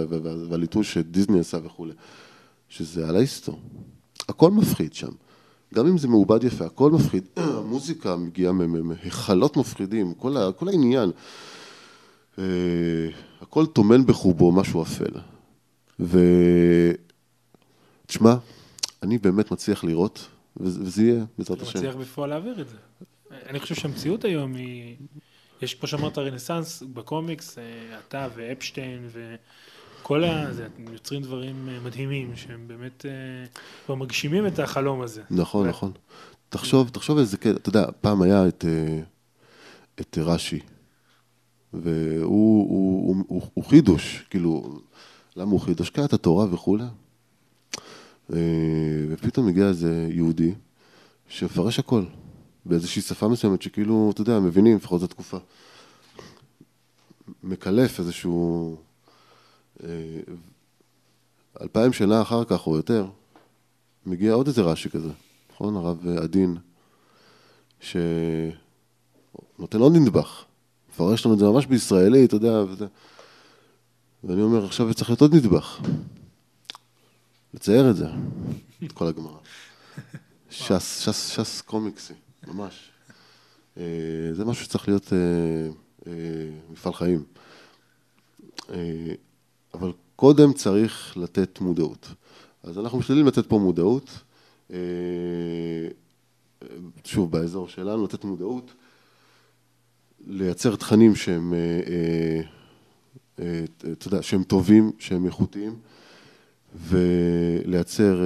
[0.50, 1.94] והליטוש שדיסני עשה וכולי,
[2.70, 3.60] שזה על ההיסטור.
[4.30, 5.12] הכל מפחיד שם.
[5.74, 7.24] גם אם זה מעובד יפה, הכל מפחיד.
[7.38, 11.12] המוזיקה מגיעה מהיכלות מפחידים, כל, כל העניין.
[12.39, 12.43] אה,
[13.41, 15.12] הכל טומן בחובו משהו אפל.
[18.06, 18.36] ותשמע,
[19.04, 21.80] אני באמת מצליח לראות, וזה יהיה, בעזרת השם.
[21.80, 22.78] מצליח בפועל להעביר את זה.
[23.50, 24.95] אני חושב שהמציאות היום היא,
[25.62, 27.63] יש כמו שאמרת רנסאנס בקומיקס, אה,
[28.08, 30.54] אתה ואפשטיין וכל ה...
[30.54, 33.06] זה, יוצרים דברים אה, מדהימים שהם באמת
[33.86, 35.21] כבר מגשימים את החלום הזה.
[35.32, 35.91] נכון, נכון.
[36.50, 38.47] תחשוב, תחשוב איזה, אתה יודע, פעם היה
[40.02, 40.60] את רש"י.
[41.84, 44.80] והוא הוא, הוא, הוא, הוא חידוש, כאילו,
[45.36, 45.90] למה הוא חידוש?
[45.90, 46.84] קראת התורה וכולי.
[49.10, 50.54] ופתאום הגיע איזה יהודי
[51.28, 52.04] שמפרש הכל,
[52.66, 55.38] באיזושהי שפה מסוימת שכאילו, אתה יודע, מבינים, לפחות זו תקופה.
[57.44, 58.76] מקלף איזשהו...
[59.84, 59.90] אה,
[61.62, 63.08] אלפיים שנה אחר כך או יותר,
[64.06, 65.10] מגיע עוד איזה רש"י כזה,
[65.52, 65.76] נכון?
[65.76, 66.58] הרב עדין,
[67.80, 68.58] שנותן
[69.80, 70.46] עוד נדבך,
[70.98, 72.86] מפרש לנו את זה ממש בישראלי, אתה יודע, וזה...
[74.24, 75.80] ואני אומר, עכשיו צריך להיות עוד נדבך.
[77.54, 78.08] לצייר את זה,
[78.84, 79.38] את כל הגמרא.
[80.50, 82.14] ש"ס, ש"ס, ש"ס קומיקסי,
[82.48, 82.90] ממש.
[83.78, 83.84] אה,
[84.32, 85.18] זה משהו שצריך להיות אה,
[86.08, 86.12] אה,
[86.70, 87.24] מפעל חיים.
[89.74, 92.08] אבל קודם צריך לתת מודעות.
[92.64, 94.10] אז אנחנו משתדלים לתת פה מודעות.
[97.04, 98.74] שוב, באזור שלנו, לתת מודעות,
[100.30, 101.54] לייצר תכנים שהם,
[103.36, 105.76] אתה יודע, שהם טובים, שהם איכותיים,
[106.88, 108.22] ולייצר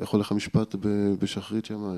[0.00, 0.74] איך הולך המשפט
[1.18, 1.84] בשחרית שם?
[1.84, 1.90] אה,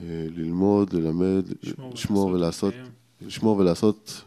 [0.00, 1.44] אה, ללמוד, ללמד,
[1.92, 2.74] לשמור ולעשות,
[3.26, 4.22] לשמור ולעשות,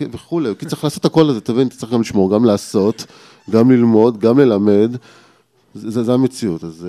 [0.00, 3.06] וכולי, כי צריך לעשות הכל הזה, תבין, צריך גם לשמור, גם לעשות,
[3.50, 4.96] גם ללמוד, גם ללמד,
[5.74, 6.86] זה המציאות, אז...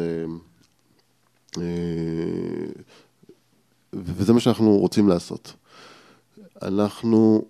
[3.93, 5.53] אה, וזה מה שאנחנו רוצים לעשות.
[6.61, 7.45] אנחנו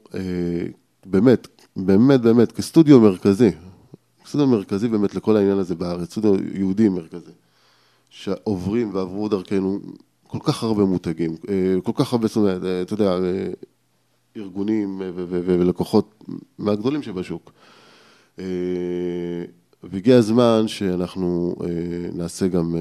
[1.05, 3.49] באמת, באמת, באמת, כסטודיו מרכזי,
[4.25, 7.31] סטודיו מרכזי באמת לכל העניין הזה בארץ, סטודיו יהודי מרכזי,
[8.09, 9.79] שעוברים ועברו דרכנו
[10.31, 13.47] כל כך הרבה מותגים, אה, כל כך הרבה, אה, אתה יודע, אה,
[14.37, 16.23] ארגונים ולקוחות
[16.59, 17.51] מהגדולים שבשוק.
[19.83, 21.55] והגיע הזמן שאנחנו
[22.13, 22.75] נעשה גם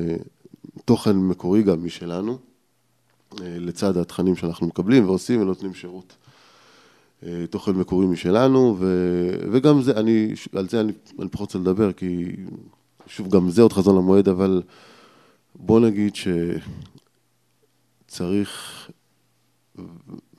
[0.84, 2.38] תוכן מקורי גם משלנו,
[3.40, 6.16] לצד התכנים שאנחנו מקבלים ועושים ונותנים שירות.
[7.26, 8.86] אה, תוכן מקורי משלנו, ו,
[9.52, 12.36] וגם זה, אני, על זה אני, אני פחות רוצה לדבר, כי
[13.06, 14.62] שוב, גם זה עוד חזון למועד, אבל
[15.54, 16.12] בוא נגיד
[18.06, 18.90] שצריך,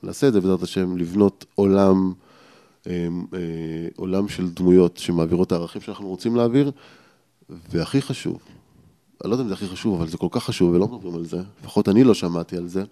[0.02, 2.12] נעשה את זה בעזרת השם, לבנות עולם,
[2.86, 6.70] אה, אה, עולם של דמויות שמעבירות את הערכים שאנחנו רוצים להעביר,
[7.70, 8.38] והכי חשוב,
[9.22, 11.24] אני לא יודע אם זה הכי חשוב, אבל זה כל כך חשוב ולא מדברים על
[11.24, 12.84] זה, לפחות אני לא שמעתי על זה,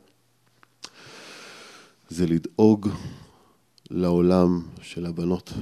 [2.09, 2.89] זה לדאוג
[3.91, 5.53] לעולם של הבנות.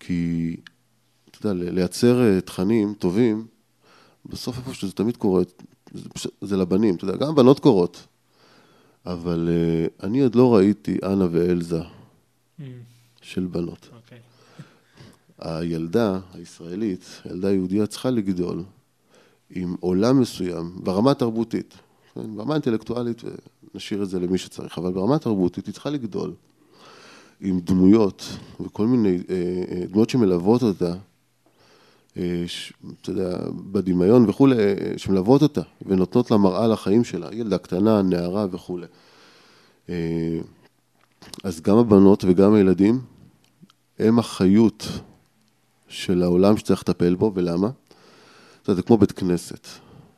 [0.00, 0.56] כי,
[1.30, 3.46] אתה יודע, לייצר אה, תכנים טובים,
[4.26, 5.42] בסוף איפה שזה תמיד קורה,
[5.92, 8.06] זה, זה לבנים, אתה יודע, גם בנות קורות,
[9.06, 12.62] אבל uh, אני עוד לא ראיתי אנה ואלזה mm.
[13.22, 13.88] של בנות.
[15.38, 18.62] הילדה הישראלית, הילדה היהודיה צריכה לגדול
[19.50, 21.74] עם עולם מסוים, ברמה התרבותית,
[22.14, 22.36] כן?
[22.36, 23.22] ברמה אינטלקטואלית
[23.74, 26.32] נשאיר את זה למי שצריך, אבל ברמה התרבותית היא צריכה לגדול
[27.40, 28.24] עם דמויות
[28.60, 29.34] וכל מיני אה,
[29.70, 30.94] אה, דמויות שמלוות אותה,
[32.16, 32.44] אה,
[33.02, 33.38] אתה יודע,
[33.72, 34.54] בדמיון וכולי,
[34.96, 38.86] שמלוות אותה ונותנות לה מראה לחיים שלה, ילדה קטנה, נערה וכולי.
[41.44, 43.00] אז גם הבנות וגם הילדים
[43.98, 44.88] הם החיות
[45.88, 47.70] של העולם שצריך לטפל בו, ולמה?
[48.62, 49.66] אתה יודע, זה כמו בית כנסת.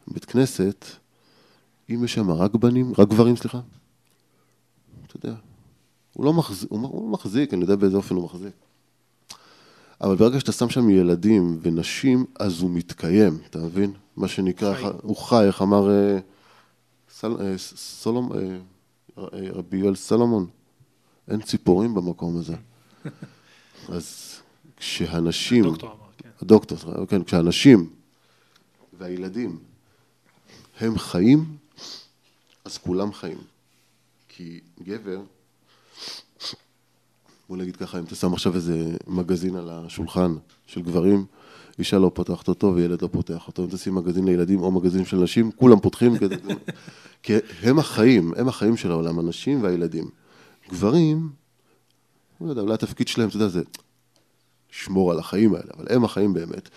[0.09, 0.85] בית כנסת,
[1.90, 3.61] אם יש שם רק בנים, רק גברים, סליחה,
[5.07, 5.37] אתה יודע,
[6.12, 8.52] הוא לא מחזיק, הוא, הוא מחזיק, אני יודע באיזה אופן הוא מחזיק.
[10.00, 13.92] אבל ברגע שאתה שם שם ילדים ונשים, אז הוא מתקיים, אתה מבין?
[14.16, 14.85] מה שנקרא, חי.
[15.02, 16.18] הוא חי, איך אמר אה,
[17.11, 18.59] סל, אה, סולום, אה,
[19.52, 20.46] רבי יואל סלומון,
[21.28, 22.54] אין ציפורים במקום הזה.
[23.88, 24.37] אז
[24.78, 26.28] כשהנשים, הדוקטור אמר, כן.
[26.42, 27.90] הדוקטור, כן, כשהנשים
[28.98, 29.58] והילדים
[30.80, 31.56] הם חיים,
[32.64, 33.38] אז כולם חיים.
[34.28, 35.20] כי גבר,
[37.48, 40.34] בוא נגיד ככה, אם אתה שם עכשיו איזה מגזין על השולחן
[40.66, 41.26] של גברים,
[41.78, 43.64] אישה לא פותחת אותו וילד לא פותח אותו.
[43.64, 46.36] אם תשים מגזין לילדים או מגזין של נשים, כולם פותחים כדי...
[47.22, 50.10] כי הם החיים, הם החיים של העולם, הנשים והילדים.
[50.70, 51.30] גברים,
[52.40, 53.62] לא יודע, אולי התפקיד שלהם, אתה יודע, זה
[54.72, 56.68] לשמור על החיים האלה, אבל הם החיים באמת.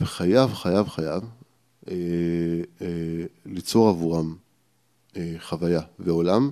[0.00, 1.22] וחייב, חייב, חייב
[1.88, 1.94] אה,
[2.82, 2.86] אה,
[3.46, 4.34] ליצור עבורם
[5.16, 6.50] אה, חוויה ועולם,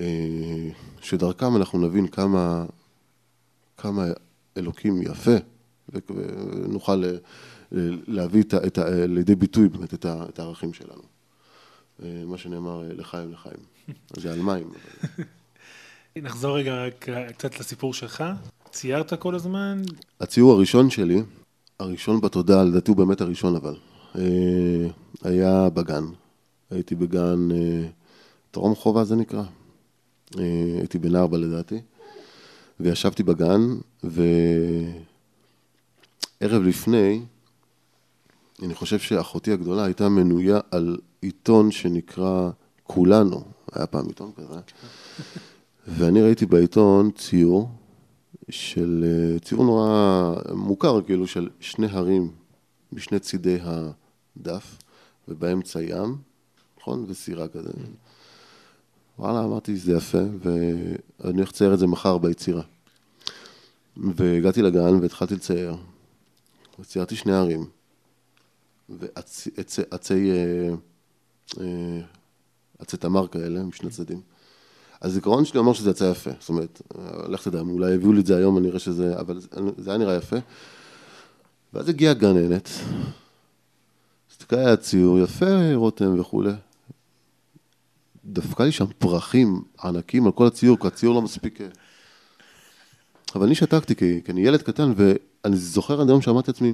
[0.00, 0.68] אה,
[1.00, 2.64] שדרכם אנחנו נבין כמה,
[3.76, 4.04] כמה
[4.56, 5.36] אלוקים יפה,
[5.88, 7.10] ונוכל אה,
[8.06, 11.02] להביא את, את, לידי ביטוי באמת את, את הערכים שלנו.
[12.26, 13.56] מה שנאמר לחיים לחיים.
[14.16, 14.70] זה על מים.
[16.16, 16.84] נחזור רגע
[17.36, 18.24] קצת לסיפור שלך.
[18.70, 19.82] ציירת כל הזמן?
[20.20, 21.22] הציור הראשון שלי,
[21.78, 23.76] הראשון בתודעה, לדעתי הוא באמת הראשון אבל,
[25.22, 26.04] היה בגן.
[26.70, 27.48] הייתי בגן
[28.50, 29.42] טרום חובה זה נקרא.
[30.38, 31.80] אה, הייתי בן ארבע לדעתי,
[32.80, 33.60] וישבתי בגן,
[34.04, 35.02] וערב
[36.62, 37.22] לפני,
[38.62, 42.50] אני חושב שאחותי הגדולה הייתה מנויה על עיתון שנקרא
[42.82, 44.54] כולנו, היה פעם עיתון כזה,
[45.98, 47.70] ואני ראיתי בעיתון ציור
[48.50, 52.30] של, אה, ציור נורא מוכר, כאילו, של שני הרים
[52.92, 54.78] משני צידי הדף,
[55.28, 56.16] ובאמצע ים,
[56.80, 57.04] נכון?
[57.08, 57.70] וסירה כזה.
[59.18, 62.62] וואלה, אמרתי, זה יפה, ואני הולך לצייר את זה מחר ביצירה.
[63.96, 65.76] והגעתי לגן והתחלתי לצייר.
[66.78, 67.66] וציירתי שני ערים.
[68.88, 69.50] ועצי
[70.30, 70.68] אה,
[71.60, 72.00] אה,
[72.78, 74.20] עצי תמר כאלה, משני צדדים.
[75.02, 76.82] הזיכרון שלי אומר שזה יצא יפה, זאת אומרת,
[77.28, 79.40] לך תדע, אולי הביאו לי את זה היום, אני אראה שזה, אבל
[79.76, 80.36] זה היה נראה יפה.
[81.74, 82.68] ואז הגיעה גננת,
[84.30, 86.52] הסתכלה על הציור, יפה רותם וכולי.
[88.24, 91.60] דפקה לי שם פרחים ענקים על כל הציור, כי הציור לא מספיק...
[91.60, 91.66] אה.
[93.34, 96.72] אבל אני שתקתי, כי, כי אני ילד קטן, ואני זוכר עד היום שאמרתי לעצמי,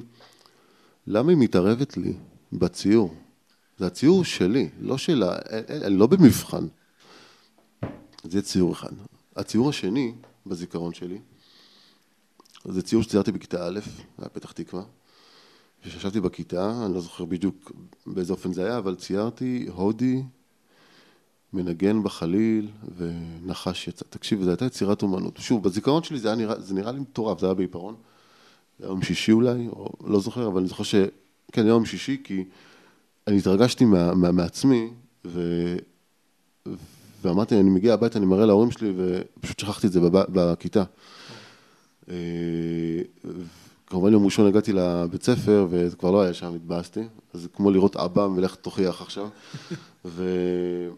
[1.07, 2.13] למה היא מתערבת לי
[2.53, 3.13] בציור?
[3.77, 5.35] זה הציור שלי, לא שלה,
[5.69, 6.67] אני לא במבחן.
[8.29, 8.91] זה ציור אחד.
[9.35, 10.13] הציור השני
[10.45, 11.19] בזיכרון שלי,
[12.65, 13.79] זה ציור שציירתי בכיתה א',
[14.17, 14.83] היה פתח תקווה.
[15.81, 17.71] כשישבתי בכיתה, אני לא זוכר בדיוק
[18.07, 20.23] באיזה אופן זה היה, אבל ציירתי הודי
[21.53, 24.05] מנגן בחליל ונחש יצא.
[24.09, 25.37] תקשיב, זו הייתה יצירת אומנות.
[25.37, 27.95] שוב, בזיכרון שלי זה, נראה, זה נראה לי מטורף, זה היה בעיפרון.
[28.79, 30.95] יום שישי אולי, או לא זוכר, אבל אני זוכר ש...
[31.51, 32.43] כן, יום שישי, כי
[33.27, 34.89] אני התרגשתי מה, מה, מעצמי,
[35.25, 35.75] ו...
[37.25, 40.23] ואמרתי, אני מגיע הביתה, אני מראה להורים שלי, ופשוט שכחתי את זה בב...
[40.29, 40.83] בכיתה.
[42.09, 42.15] אה,
[43.87, 47.03] כמובן יום ראשון הגעתי לבית ספר, וזה כבר לא היה שם, התבאסתי.
[47.33, 49.27] אז זה כמו לראות אבא ולך תוכיח עכשיו.
[50.05, 50.91] וזה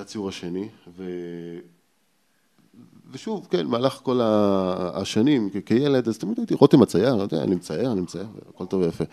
[0.00, 0.68] הציור השני.
[0.96, 1.04] ו...
[3.10, 4.20] ושוב, כן, מהלך כל
[4.94, 8.82] השנים, כילד, אז תמיד הייתי רותם הצייר, לא יודע, אני מצייר, אני מצייר, הכל טוב
[8.82, 9.04] ויפה.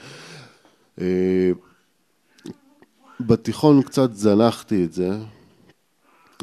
[1.01, 1.51] אה,
[3.19, 5.17] בתיכון קצת זנחתי את זה.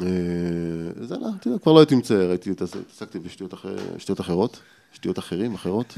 [0.01, 4.59] אה, זנחתי, כבר לא הייתי מצייר, הייתי, התעסקתי בשטויות אחרות,
[4.93, 5.93] שטויות אחרים, אחרות.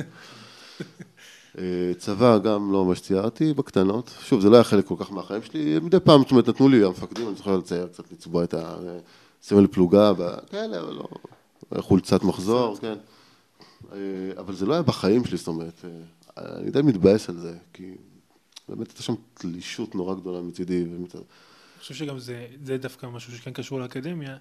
[1.58, 4.12] אה, צבא גם לא ממש ציירתי, בקטנות.
[4.20, 6.84] שוב, זה לא היה חלק כל כך מהחיים שלי, מדי פעם, זאת אומרת, נתנו לי
[6.84, 8.56] המפקדים, אני זוכר לצייר קצת, לצבוע את
[9.42, 10.14] הסמל פלוגה,
[10.50, 11.08] כאלה, אבל לא,
[11.82, 12.96] חולצת מחזור, כן.
[13.92, 13.98] אה,
[14.38, 15.86] אבל זה לא היה בחיים שלי, זאת אומרת,
[16.38, 17.96] אני די מתבאס על זה, כי
[18.70, 20.84] באמת הייתה שם תלישות נורא גדולה מצידי.
[20.84, 21.16] ומת...
[21.82, 24.38] חושב שגם זה, זה דווקא משהו שכן קשור לאקדמיה.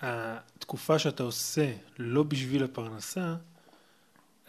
[0.00, 3.34] התקופה שאתה עושה לא בשביל הפרנסה,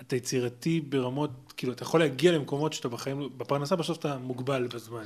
[0.01, 5.03] אתה יצירתי ברמות, כאילו אתה יכול להגיע למקומות שאתה בחיים, בפרנסה בסוף אתה מוגבל בזמן.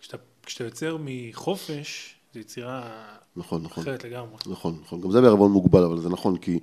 [0.00, 2.90] כשאתה, כשאתה יוצר מחופש, זו יצירה
[3.36, 3.82] נכון, נכון.
[3.82, 4.36] אחרת לגמרי.
[4.46, 5.00] נכון, נכון.
[5.00, 6.58] גם זה בערבון מוגבל, אבל זה נכון, כי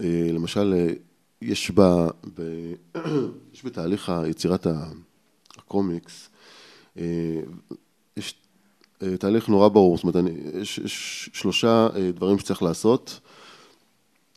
[0.00, 0.92] אה, למשל, אה,
[1.42, 2.42] יש, בה, ב,
[3.54, 4.66] יש בתהליך יצירת
[5.56, 6.30] הקומיקס,
[6.98, 7.40] אה,
[9.18, 13.20] תהליך נורא ברור, זאת אומרת, יש, יש שלושה אה, דברים שצריך לעשות,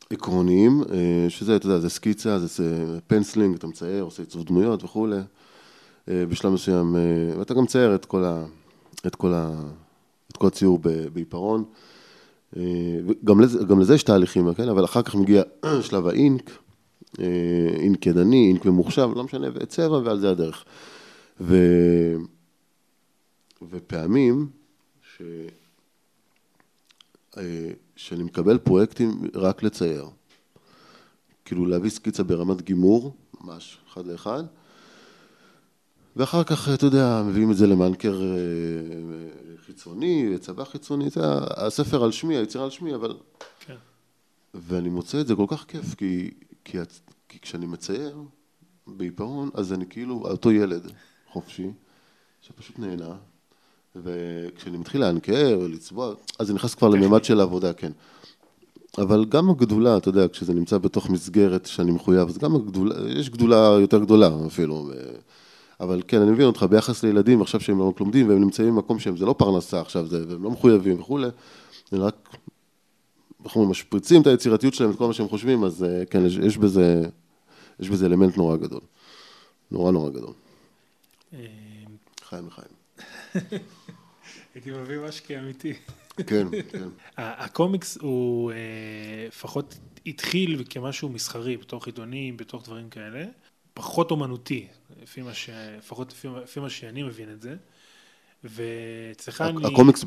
[0.10, 0.84] עקרוניים,
[1.30, 5.20] שזה, אתה יודע, זה סקיצה, זה penciling, אתה מצייר, עושה עיצוב דמויות וכולי,
[6.08, 6.96] בשלב מסוים,
[7.40, 8.46] ואתה גם מצייר את כל, ה,
[9.08, 9.52] את כל, ה,
[10.32, 10.80] את כל הציור
[11.14, 11.64] בעיפרון.
[13.24, 14.70] גם לזה, גם לזה יש תהליכים, כן?
[14.70, 15.44] אבל אחר כך מגיע
[15.88, 16.52] שלב ה ink,
[17.80, 20.66] ink ידני, ink ממוחשב, לא משנה, וצבע, ועל זה הדרך.
[21.42, 21.56] ו...
[23.62, 24.50] ופעמים
[25.02, 25.22] ש...
[27.38, 30.10] אה, שאני מקבל פרויקטים רק לצייר.
[31.46, 34.44] כאילו להביא סקיצה ברמת גימור, ממש, אחד לאחד,
[36.16, 41.22] ואחר כך, אתה יודע, מביאים את זה למנקר אה, חיצוני, צבא חיצוני, זה
[41.58, 43.18] הספר על שמי, היצירה על שמי, אבל...
[43.60, 43.76] כן.
[44.54, 46.32] ואני מוצא את זה כל כך כיף, כי,
[46.64, 46.78] כי,
[47.30, 48.18] כי כשאני מצייר
[48.88, 50.92] בעיפרון, אז אני כאילו אותו ילד.
[51.28, 51.72] חופשי,
[52.42, 53.18] שפשוט נהנה,
[53.96, 57.92] וכשאני מתחיל לאנקר, לצבוע, אז זה נכנס כבר לממד של העבודה, כן.
[58.98, 63.30] אבל גם הגדולה, אתה יודע, כשזה נמצא בתוך מסגרת שאני מחויב, אז גם הגדולה, יש
[63.30, 64.90] גדולה יותר גדולה אפילו.
[65.80, 69.18] אבל כן, אני מבין אותך, ביחס לילדים, עכשיו שהם לא לומדים והם נמצאים במקום שהם,
[69.18, 71.28] זה לא פרנסה עכשיו, זה, והם לא מחויבים וכולי,
[71.92, 72.38] הם רק,
[73.46, 76.36] איך אומרים, משפריצים את היצירתיות שלהם, את כל מה שהם חושבים, אז אה, כן, יש,
[76.36, 77.02] יש בזה,
[77.80, 78.82] יש בזה אלמנט נורא גדול.
[79.72, 80.34] נורא נורא גדול.
[82.30, 82.79] חיים וחיים.
[84.56, 85.74] הייתי מביא משקי אמיתי.
[86.28, 86.88] כן, כן.
[87.18, 88.58] הקומיקס הוא אה,
[89.28, 93.26] לפחות התחיל כמשהו מסחרי, בתוך עיתונים, בתוך דברים כאלה,
[93.74, 94.68] פחות אומנותי,
[95.02, 95.50] לפי מה ש...
[95.78, 96.14] לפחות
[96.44, 97.56] לפי מה שאני מבין את זה.
[98.44, 99.68] ואצלך אני...
[99.68, 100.04] הקומיקס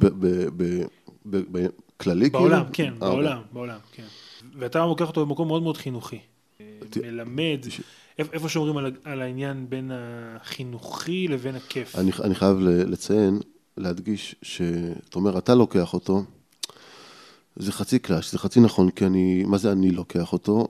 [1.27, 2.39] בכללי כאילו?
[2.39, 3.53] בעולם, כן, אה, בעולם, אוקיי.
[3.53, 4.07] בעולם, כן.
[4.59, 6.18] ואתה לוקח אותו במקום מאוד מאוד חינוכי.
[7.03, 7.66] מלמד.
[8.19, 11.97] איפה שאומרים על, על העניין בין החינוכי לבין הכיף?
[11.97, 13.41] אני, אני חייב לציין
[13.77, 16.23] להדגיש שאתה אומר, אתה לוקח אותו,
[17.57, 20.69] זה חצי קלאש, זה חצי נכון, כי אני, מה זה אני לוקח אותו?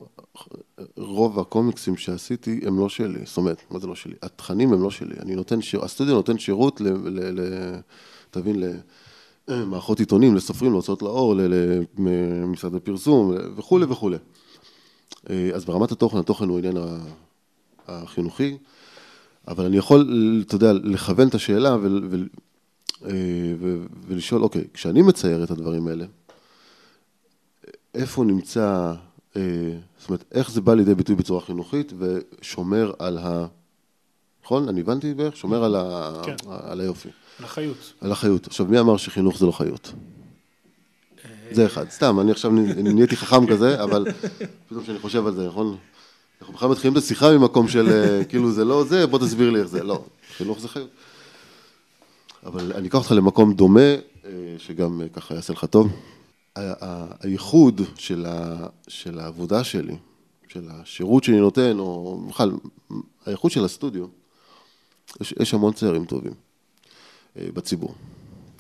[0.97, 4.15] רוב הקומיקסים שעשיתי הם לא שלי, זאת אומרת, מה זה לא שלי?
[4.23, 6.89] התכנים הם לא שלי, אני נותן שירות, הסטודיו נותן שירות ל...
[6.89, 7.81] ל, ל
[8.31, 8.63] תבין,
[9.49, 11.35] למערכות עיתונים, לסופרים, להוצאות לאור,
[11.99, 14.17] למשרד הפרסום וכולי וכולי.
[15.55, 16.77] אז ברמת התוכן, התוכן הוא עניין
[17.89, 18.57] החינוכי,
[19.49, 22.17] אבל אני יכול, אתה יודע, לכוון את השאלה ו, ו,
[23.61, 23.77] ו,
[24.07, 26.05] ולשאול, אוקיי, כשאני מצייר את הדברים האלה,
[27.95, 28.95] איפה נמצא,
[29.37, 29.43] אה,
[29.99, 33.47] זאת אומרת, איך זה בא לידי ביטוי בצורה חינוכית ושומר על ה...
[34.45, 34.69] נכון?
[34.69, 35.37] אני הבנתי בערך?
[35.37, 36.13] שומר על, ה...
[36.25, 36.35] כן.
[36.49, 37.09] על היופי.
[37.39, 37.93] על החיות.
[38.01, 38.47] על החיות.
[38.47, 39.93] עכשיו, מי אמר שחינוך זה לא חיות?
[41.25, 41.91] אה, זה אחד.
[41.91, 44.07] סתם, אני עכשיו נהייתי חכם כזה, אבל
[44.69, 45.77] פתאום כשאני חושב על זה, נכון?
[46.43, 49.61] אנחנו בכלל מתחילים את השיחה ממקום של אה, כאילו זה לא זה, בוא תסביר לי
[49.61, 49.83] איך זה.
[49.83, 50.05] לא,
[50.37, 50.91] חינוך זה חיות.
[52.47, 53.81] אבל אני אקח אותך למקום דומה,
[54.59, 55.89] שגם ככה יעשה לך טוב.
[57.21, 59.97] הייחוד של, ה, של העבודה שלי,
[60.49, 62.53] של השירות שאני נותן, או בכלל,
[63.27, 64.07] הייחוד של הסטודיו,
[65.21, 66.33] יש, יש המון צעירים טובים
[67.37, 67.95] אה, בציבור.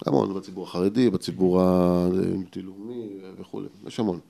[0.06, 3.08] המון, בציבור החרדי, בציבור הדתי-לאומי
[3.40, 4.20] וכולי, יש המון.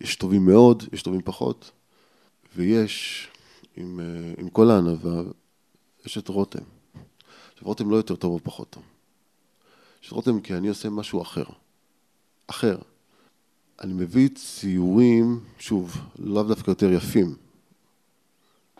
[0.00, 1.70] יש טובים מאוד, יש טובים פחות,
[2.56, 3.28] ויש,
[3.76, 5.22] עם, אה, עם כל הענווה,
[6.06, 6.64] יש את רותם.
[7.52, 8.82] עכשיו, רותם לא יותר טוב או פחות טוב.
[10.02, 11.44] יש את רותם כי אני עושה משהו אחר.
[12.46, 12.78] אחר.
[13.80, 17.34] אני מביא ציורים, שוב, לאו דווקא יותר יפים,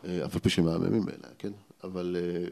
[0.01, 1.53] אף על פי שמהממים בעיניי, כן?
[1.85, 2.49] אבל אה,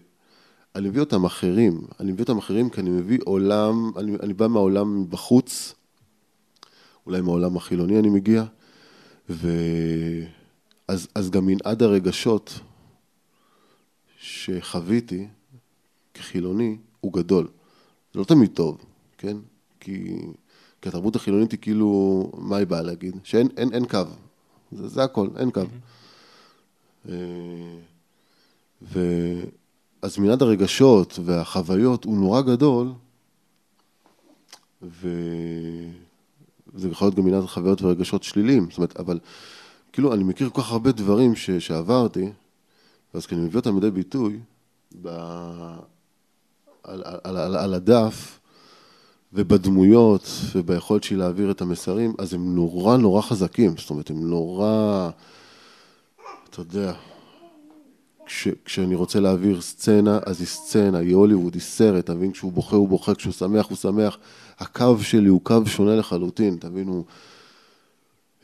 [0.75, 1.87] אני מביא אותם אחרים.
[2.01, 5.75] אני מביא אותם אחרים כי אני מביא עולם, אני, אני בא מהעולם בחוץ,
[7.07, 8.45] אולי מהעולם החילוני אני מגיע,
[9.29, 9.47] ואז
[11.15, 12.61] אז גם מנעד הרגשות
[14.19, 15.29] שחוויתי
[16.15, 17.49] כחילוני הוא גדול.
[18.13, 18.85] זה לא תמיד טוב,
[19.19, 19.37] כן?
[19.81, 20.17] כי
[20.83, 23.17] כי התרבות החילונית היא כאילו, מה היא באה להגיד?
[23.25, 23.99] שאין אין, אין קו,
[24.73, 25.61] זה, זה הכל, אין קו.
[27.07, 27.11] Mm-hmm.
[28.83, 32.93] ואז מנעד הרגשות והחוויות הוא נורא גדול,
[34.83, 35.09] וזה
[36.91, 39.19] יכול להיות גם מנעד חוויות ורגשות שליליים, זאת אומרת, אבל
[39.93, 42.33] כאילו אני מכיר כל כך הרבה דברים ש, שעברתי,
[43.15, 44.39] ואז כשאני מביא אותם לידי ביטוי,
[45.03, 45.09] ב...
[46.83, 48.41] על, על, על, על הדף,
[49.33, 55.11] ובדמויות וביכולת שלי להעביר את המסרים, אז הם נורא נורא חזקים, זאת אומרת, הם נורא,
[56.51, 56.93] אתה יודע,
[58.27, 62.33] כש, כשאני רוצה להעביר סצנה, אז היא סצנה, היא הוליווד, היא סרט, אתה מבין?
[62.33, 64.19] כשהוא בוכה, הוא בוכה, כשהוא שמח, הוא שמח.
[64.59, 67.05] הקו שלי הוא קו שונה לחלוטין, תבינו.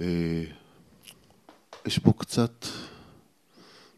[0.01, 0.45] אה,
[1.87, 2.67] יש פה קצת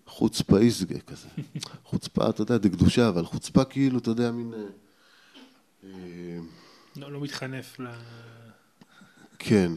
[0.07, 1.29] חוצפה איזגה כזה.
[1.91, 4.55] חוצפה, אתה יודע, דקדושה, אבל חוצפה כאילו, אתה יודע, מין...
[4.55, 4.61] אה,
[5.85, 6.39] אה
[6.97, 7.87] לא, לא מתחנף ל...
[9.39, 9.73] כן.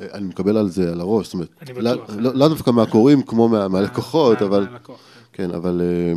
[0.00, 3.68] אני מקבל על זה, על הראש, זאת אומרת, לא, לא, לא דווקא מהקוראים כמו מה,
[3.68, 4.66] מהלקוחות, אבל,
[5.32, 5.50] כן.
[5.50, 6.12] אבל, אה,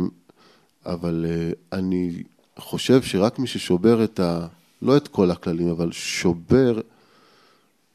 [0.92, 2.22] אבל אה, אני
[2.58, 4.46] חושב שרק מי ששובר את ה...
[4.82, 6.80] לא את כל הכללים, אבל שובר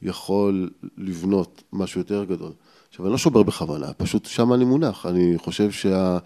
[0.01, 2.51] יכול לבנות משהו יותר גדול.
[2.95, 5.05] עכשיו, אני לא שובר בכוונה, פשוט שם אני מונח.
[5.05, 6.17] אני חושב שה...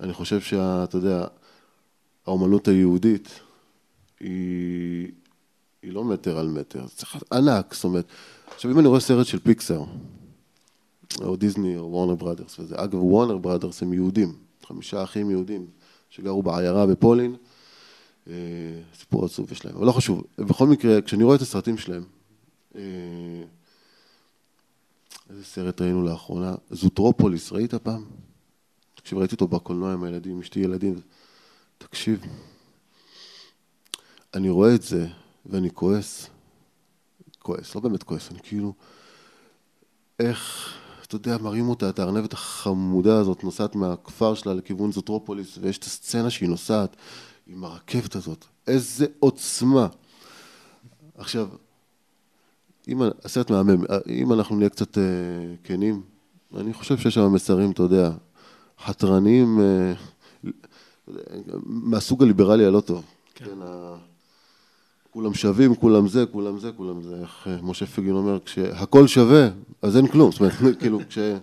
[0.00, 0.84] אני חושב שה...
[0.84, 1.24] אתה יודע,
[2.26, 3.40] האומנות היהודית
[4.20, 5.08] היא,
[5.82, 8.06] היא לא מטר על מטר, זה צריך להיות ענק, זאת אומרת,
[8.54, 9.84] עכשיו אם אני רואה סרט של פיקסר,
[11.20, 14.34] או דיסני, או וורנר בראדרס וזה, אגב, וורנר בראדרס הם יהודים,
[14.66, 15.66] חמישה אחים יהודים
[16.10, 17.36] שגרו בעיירה בפולין,
[18.28, 18.32] אה,
[18.98, 22.04] סיפור עצוב יש להם, אבל לא חשוב, בכל מקרה, כשאני רואה את הסרטים שלהם,
[22.76, 22.82] אה,
[25.30, 26.54] איזה סרט ראינו לאחרונה?
[26.70, 28.04] זוטרופוליס, ראית פעם?
[28.94, 31.00] תקשיב, ראיתי אותו בקולנוע עם הילדים, אשתי ילדים,
[31.78, 32.22] תקשיב,
[34.34, 35.06] אני רואה את זה,
[35.46, 36.26] ואני כועס,
[37.38, 38.72] כועס, לא באמת כועס, אני כאילו,
[40.18, 40.72] איך,
[41.06, 45.84] אתה יודע, מראים אותה, את הארנבת החמודה הזאת נוסעת מהכפר שלה לכיוון זוטרופוליס, ויש את
[45.84, 46.96] הסצנה שהיא נוסעת
[47.46, 49.88] עם הרכבת הזאת, איזה עוצמה.
[51.14, 51.48] עכשיו,
[52.88, 55.00] אם הסרט מהמם, אם אנחנו נהיה קצת uh,
[55.64, 56.02] כנים,
[56.56, 58.10] אני חושב שיש שם מסרים, אתה יודע,
[58.84, 60.46] חתרניים, uh,
[61.66, 63.04] מהסוג הליברלי הלא טוב.
[63.34, 63.44] כן.
[63.44, 63.58] כן,
[65.16, 69.48] כולם שווים, כולם זה, כולם זה, כולם זה, איך אה, משה פיגין אומר, כשהכול שווה,
[69.82, 71.38] אז אין כלום, זאת אומרת, כאילו, כשאתה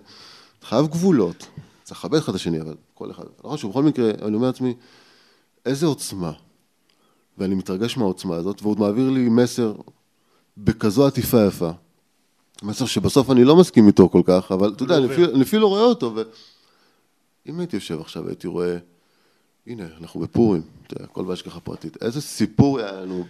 [0.62, 1.46] חייב גבולות,
[1.82, 4.74] צריך לכבד אחד את השני, אבל כל אחד, לא חשוב, בכל מקרה, אני אומר לעצמי,
[5.66, 6.32] איזה עוצמה,
[7.38, 9.74] ואני מתרגש מהעוצמה הזאת, והוא מעביר לי מסר
[10.56, 11.70] בכזו עטיפה יפה,
[12.62, 14.96] מסר שבסוף אני לא מסכים איתו כל כך, אבל אתה יודע,
[15.34, 16.14] אני אפילו רואה אותו,
[17.46, 18.78] ואם הייתי יושב עכשיו, הייתי רואה
[19.66, 20.62] הנה, אנחנו בפורים,
[21.00, 22.02] הכל בהשגחה פרטית.
[22.02, 23.24] איזה סיפור היה לנו,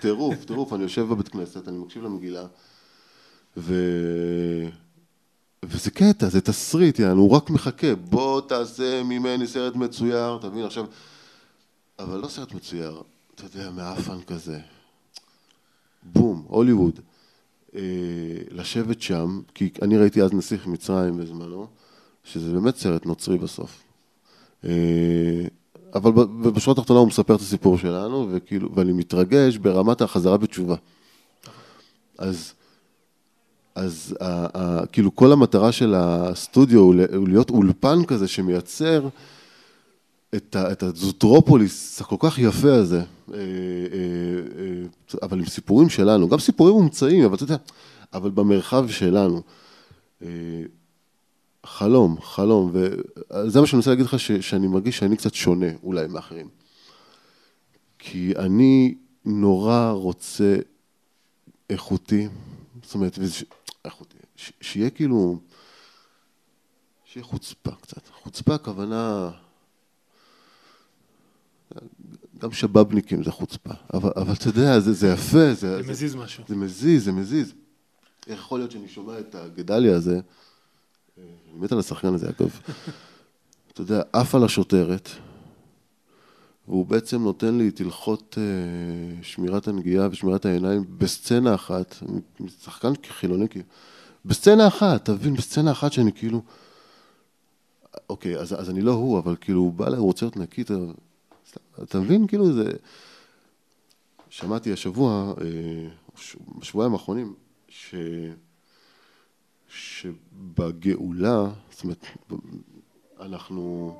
[0.00, 2.46] טירוף, טירוף, אני יושב בבית כנסת, אני מקשיב למגילה,
[3.56, 3.74] ו...
[5.62, 10.64] וזה קטע, זה תסריט, יענו, הוא רק מחכה, בוא תעשה ממני סרט מצויר, אתה מבין,
[10.64, 10.86] עכשיו...
[11.98, 13.02] אבל לא סרט מצויר,
[13.34, 14.60] אתה יודע, מאפן כזה.
[16.12, 17.00] בום, הוליווד.
[17.74, 17.80] אה,
[18.50, 21.66] לשבת שם, כי אני ראיתי אז נסיך מצרים בזמנו,
[22.24, 23.82] שזה באמת סרט נוצרי בסוף.
[24.64, 24.70] אה,
[25.94, 26.12] אבל
[26.52, 30.76] בשורה התחתונה הוא מספר את הסיפור שלנו, וכאילו, ואני מתרגש ברמת החזרה בתשובה.
[32.18, 32.52] אז,
[33.74, 39.08] אז ה, ה, כאילו כל המטרה של הסטודיו הוא להיות אולפן כזה שמייצר
[40.34, 43.04] את, את הזוטרופוליס הכל כך יפה הזה, אה,
[43.34, 43.38] אה,
[44.58, 47.56] אה, אבל עם סיפורים שלנו, גם סיפורים מומצאים, אבל אתה יודע,
[48.12, 49.42] אבל במרחב שלנו.
[51.66, 56.06] חלום, חלום, וזה מה שאני רוצה להגיד לך, ש, שאני מרגיש שאני קצת שונה אולי
[56.06, 56.48] מאחרים.
[57.98, 60.56] כי אני נורא רוצה
[61.70, 62.28] איכותי,
[62.82, 63.44] זאת אומרת, וזה,
[63.84, 65.38] איכותי, ש, שיהיה כאילו,
[67.04, 68.02] שיהיה חוצפה קצת.
[68.22, 69.30] חוצפה הכוונה,
[72.38, 76.14] גם שבאבניקים זה חוצפה, אבל, אבל אתה יודע, זה, זה יפה, זה, זה, זה מזיז
[76.14, 76.44] משהו.
[76.48, 77.52] זה מזיז, זה מזיז.
[78.26, 80.20] איך יכול להיות שאני שומע את הגדליה הזה,
[81.18, 81.24] אני
[81.54, 82.60] מת על השחקן הזה, אגב.
[83.72, 85.08] אתה יודע, עף על השוטרת,
[86.68, 91.96] והוא בעצם נותן לי את הלכות אה, שמירת הנגיעה ושמירת העיניים בסצנה אחת,
[92.62, 93.46] שחקן חילוני,
[94.24, 96.42] בסצנה אחת, אתה מבין, בסצנה אחת שאני כאילו...
[98.08, 100.64] אוקיי, אז, אז אני לא הוא, אבל כאילו, הוא בא אליי, הוא רוצה להיות נקי,
[101.82, 102.26] אתה, מבין?
[102.26, 102.72] כאילו זה...
[104.30, 105.88] שמעתי השבוע, אה,
[106.58, 107.34] בשבועיים האחרונים,
[107.68, 107.94] ש...
[109.68, 112.06] שבגאולה, זאת אומרת,
[113.20, 113.94] אנחנו,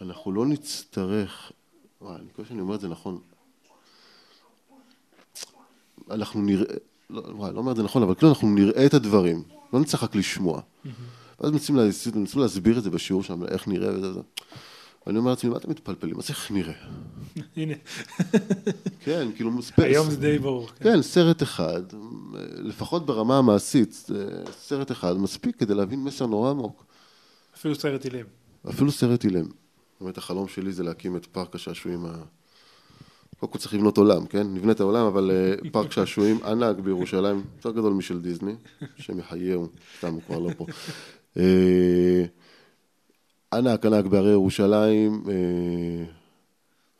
[0.00, 1.52] אנחנו לא נצטרך,
[2.00, 3.20] וואי, אני מקווה שאני אומר את זה נכון,
[6.10, 6.74] אנחנו נראה,
[7.10, 9.42] לא, וואי, לא אומר את זה נכון, אבל כאילו אנחנו נראה את הדברים,
[9.72, 10.60] לא נצטרך רק לשמוע.
[11.40, 11.76] ואז מנסים
[12.40, 14.20] להסביר את זה בשיעור שם, איך נראה וזה וזה.
[15.06, 16.18] ואני אומר לעצמי, מה אתם מתפלפלים?
[16.18, 16.74] אז איך נראה?
[17.56, 17.74] הנה.
[19.00, 19.50] כן, כאילו...
[19.76, 20.68] היום זה די ברור.
[20.68, 20.84] כן.
[20.84, 21.82] כן, סרט אחד,
[22.56, 24.06] לפחות ברמה המעשית,
[24.58, 26.84] סרט אחד מספיק כדי להבין מסר נורא עמוק.
[27.56, 28.26] אפילו סרט אילם.
[28.68, 29.44] אפילו סרט אילם.
[29.44, 32.12] זאת אומרת, החלום שלי זה להקים את פארק השעשועים ה...
[33.40, 34.46] קודם כל צריך לבנות עולם, כן?
[34.54, 38.54] נבנה את העולם, אבל אה, פארק שעשועים ענק בירושלים, יותר גדול משל דיסני,
[38.96, 40.66] שמחייהו, סתם הוא כבר לא פה.
[43.56, 45.34] ענק ענק בהרי ירושלים, אה,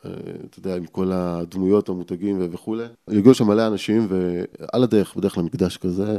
[0.05, 0.11] אה,
[0.51, 2.85] אתה יודע, עם כל הדמויות, המותגים וכולי.
[3.09, 6.19] הגיעו שם מלא אנשים, ועל הדרך, בדרך למקדש כזה,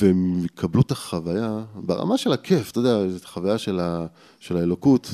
[0.00, 4.06] והם יקבלו את החוויה ברמה של הכיף, אתה יודע, זאת חוויה של, ה,
[4.40, 5.10] של האלוקות.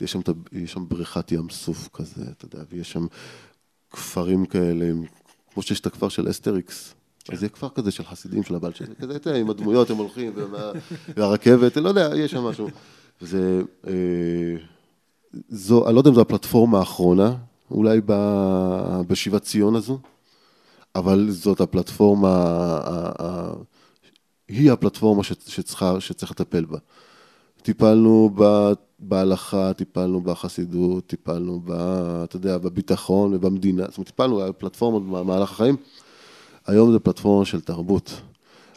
[0.00, 0.20] יש שם,
[0.52, 3.06] יש שם בריכת ים סוף כזה, אתה יודע, ויש שם
[3.90, 4.90] כפרים כאלה,
[5.54, 6.94] כמו שיש את הכפר של אסטריקס,
[7.32, 9.96] אז זה כפר כזה של חסידים של הבעל שם, כזה, אתה יודע, עם הדמויות הם
[9.96, 10.32] הולכים,
[11.16, 12.68] והרכבת, לא יודע, יש שם משהו.
[13.20, 13.92] זה, אה,
[15.48, 17.34] זו, אני לא יודע אם זו הפלטפורמה האחרונה,
[17.70, 18.00] אולי
[19.06, 19.98] בשיבת ציון הזו,
[20.94, 22.80] אבל זאת הפלטפורמה,
[24.48, 26.78] היא הפלטפורמה שצריכה, שצריך לטפל בה.
[27.62, 28.30] טיפלנו
[28.98, 31.72] בהלכה, טיפלנו בחסידות, טיפלנו, ב,
[32.24, 35.76] אתה יודע, בביטחון ובמדינה, זאת אומרת, טיפלנו בפלטפורמות במהלך החיים.
[36.66, 38.20] היום זה פלטפורמה של תרבות,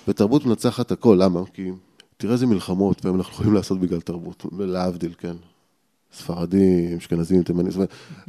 [0.08, 1.42] ותרבות מנצחת הכל, למה?
[1.54, 1.72] כי
[2.18, 5.36] תראה איזה מלחמות והיום אנחנו יכולים לעשות בגלל תרבות, להבדיל, כן.
[6.14, 7.72] ספרדים, אשכנזים, תימנים,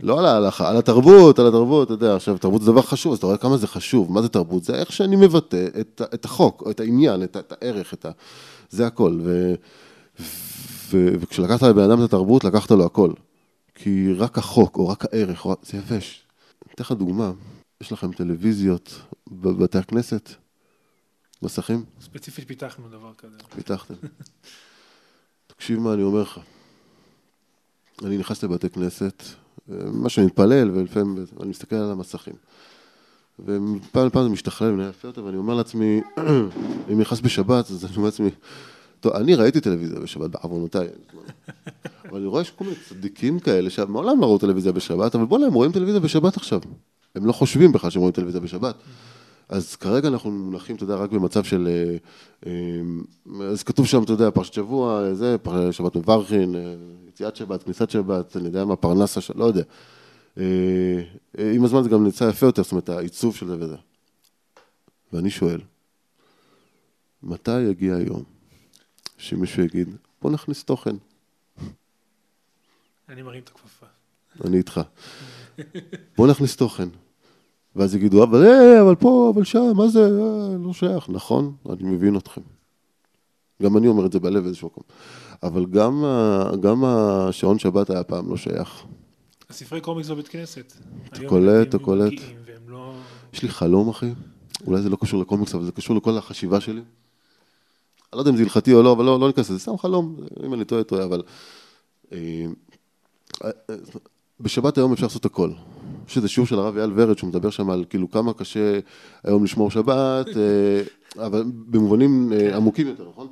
[0.03, 3.19] לא על ההלכה, על התרבות, על התרבות, אתה יודע, עכשיו תרבות זה דבר חשוב, אז
[3.19, 4.65] אתה רואה כמה זה חשוב, מה זה תרבות?
[4.65, 8.11] זה איך שאני מבטא את, את החוק, את העניין, את, את הערך, את ה...
[8.71, 9.19] זה הכל.
[9.25, 9.55] ו,
[10.91, 13.13] ו, וכשלקחת לבן אדם את התרבות, לקחת לו הכל.
[13.75, 15.57] כי רק החוק, או רק הערך, או...
[15.63, 16.23] זה יבש.
[16.67, 17.33] אני אתן לך דוגמה,
[17.81, 19.01] יש לכם טלוויזיות
[19.31, 20.31] בבתי הכנסת,
[21.43, 21.85] מסכים?
[22.01, 23.37] ספציפית פיתחנו דבר כזה.
[23.55, 23.95] פיתחתם.
[25.47, 26.41] תקשיב מה אני אומר לך.
[28.05, 29.23] אני נכנס לבתי כנסת,
[29.69, 32.35] מה שאני מתפלל, ולפעמים אני מסתכל על המסכים.
[33.39, 36.01] ומפעם לפעם זה משתכלל ונהיה יפה יותר, ואני אומר לעצמי,
[36.93, 38.31] אם נכנס בשבת, אז אני אומר לעצמי,
[39.01, 40.89] טוב, אני ראיתי טלוויזיה בשבת בעוונותיי,
[42.09, 45.53] אבל אני רואה שכל מיני צדיקים כאלה שמעולם לא ראו טלוויזיה בשבת, אבל בוא'נה, הם
[45.53, 46.61] רואים טלוויזיה בשבת עכשיו.
[47.15, 48.75] הם לא חושבים בכלל שהם רואים טלוויזיה בשבת.
[49.51, 51.69] אז כרגע אנחנו מונחים, אתה יודע, רק במצב של...
[51.69, 51.97] אה,
[52.47, 55.37] אה, אז כתוב שם, אתה יודע, פרשת שבוע, זה,
[55.71, 56.75] שבת מברכין, אה,
[57.09, 59.63] יציאת שבת, כניסת שבת, אני יודע מה, פרנסה, לא יודע.
[61.57, 63.77] עם הזמן זה גם נמצא יפה יותר, זאת אומרת, העיצוב של זה וזה.
[65.13, 65.61] ואני שואל,
[67.23, 68.23] מתי יגיע היום
[69.19, 70.97] שמישהו יגיד, בוא נכניס תוכן?
[73.09, 73.87] אני מרים את הכפפה.
[74.45, 74.81] אני איתך.
[76.17, 76.89] בוא נכניס תוכן.
[77.77, 81.09] ואז יגידו, אבל אה, אבל פה, אבל שם, מה זה, אה, לא שייך.
[81.09, 82.41] נכון, אני מבין אתכם.
[83.63, 84.85] גם אני אומר את זה בלב באיזשהו מקום.
[85.43, 86.05] אבל גם,
[86.61, 88.85] גם השעון שבת היה פעם לא שייך.
[89.51, 90.73] הספרי קומיקס בבית כנסת.
[91.09, 92.13] אתה קולט, אתה קולט.
[92.69, 92.93] לא...
[93.33, 94.13] יש לי חלום, אחי.
[94.67, 96.81] אולי זה לא קשור לקומיקס, אבל זה קשור לכל החשיבה שלי.
[96.81, 96.85] אני
[98.13, 100.17] לא יודע אם זה הלכתי או לא, אבל לא, לא ניכנס לזה, סתם חלום,
[100.47, 101.23] אם אני טועה, טועה, אבל...
[104.41, 105.51] בשבת היום אפשר לעשות הכל.
[106.09, 108.79] יש איזה שיעור של הרב אייל ורד, שהוא מדבר שם על כאילו כמה קשה
[109.25, 113.29] היום לשמור שבת, אה, אבל במובנים אה, עמוקים יותר, נכון?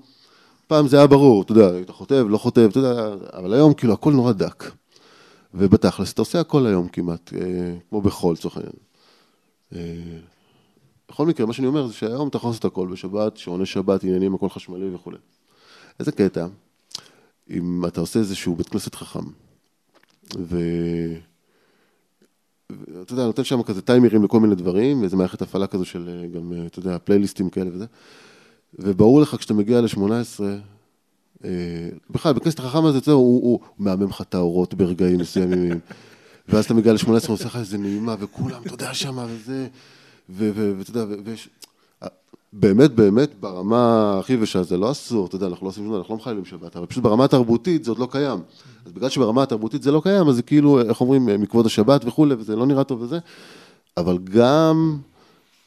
[0.67, 3.93] פעם זה היה ברור, אתה יודע, אתה חוטב, לא חוטב, אתה יודע, אבל היום כאילו
[3.93, 4.65] הכל נורא דק.
[5.55, 8.75] ובתכלס, אתה עושה הכל היום כמעט, אה, כמו בחול, לצורך העניין.
[11.09, 14.35] בכל מקרה, מה שאני אומר זה שהיום אתה יכול לעשות הכל בשבת, שעוני שבת, עניינים,
[14.35, 15.17] הכל חשמלי וכולי.
[16.01, 16.47] איזה קטע,
[17.51, 19.25] אם אתה עושה איזשהו בית כנסת חכם,
[20.37, 20.59] ו...
[22.71, 26.27] ואתה יודע, נותן שם כזה טיימרים לכל מיני דברים, ואיזה מערכת הפעלה כזו של אה,
[26.27, 27.87] גם, אה, אתה יודע, פלייליסטים כאלה וזה,
[28.79, 30.41] וברור לך כשאתה מגיע ל-18,
[31.45, 35.81] אה, בכלל, בכנסת החכם הזה, אתה יודע, הוא, הוא מהמם לך את האורות ברגעים מסוימים,
[36.49, 39.69] ואז אתה מגיע ל-18, הוא עושה לך איזה נעימה, וכולם, אתה יודע, שמה, וזה,
[40.29, 41.49] ואתה יודע, ויש...
[42.53, 45.99] באמת, באמת, ברמה הכי יבשה זה לא אסור, אתה יודע, אנחנו לא עושים שום דבר,
[45.99, 48.39] אנחנו לא מחללים שבת, אבל פשוט ברמה התרבותית זה עוד לא קיים.
[48.87, 52.35] אז בגלל שברמה התרבותית זה לא קיים, אז זה כאילו, איך אומרים, מכבוד השבת וכולי,
[52.35, 53.19] וזה לא נראה טוב וזה,
[53.97, 54.99] אבל גם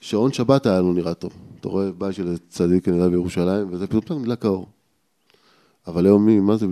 [0.02, 1.32] שעון שבת היה לנו נראה טוב.
[1.60, 4.68] אתה רואה בית של צדיק כנראה בירושלים, וזה פתאום נדלק האור.
[5.88, 6.66] אבל היום מי, מה זה,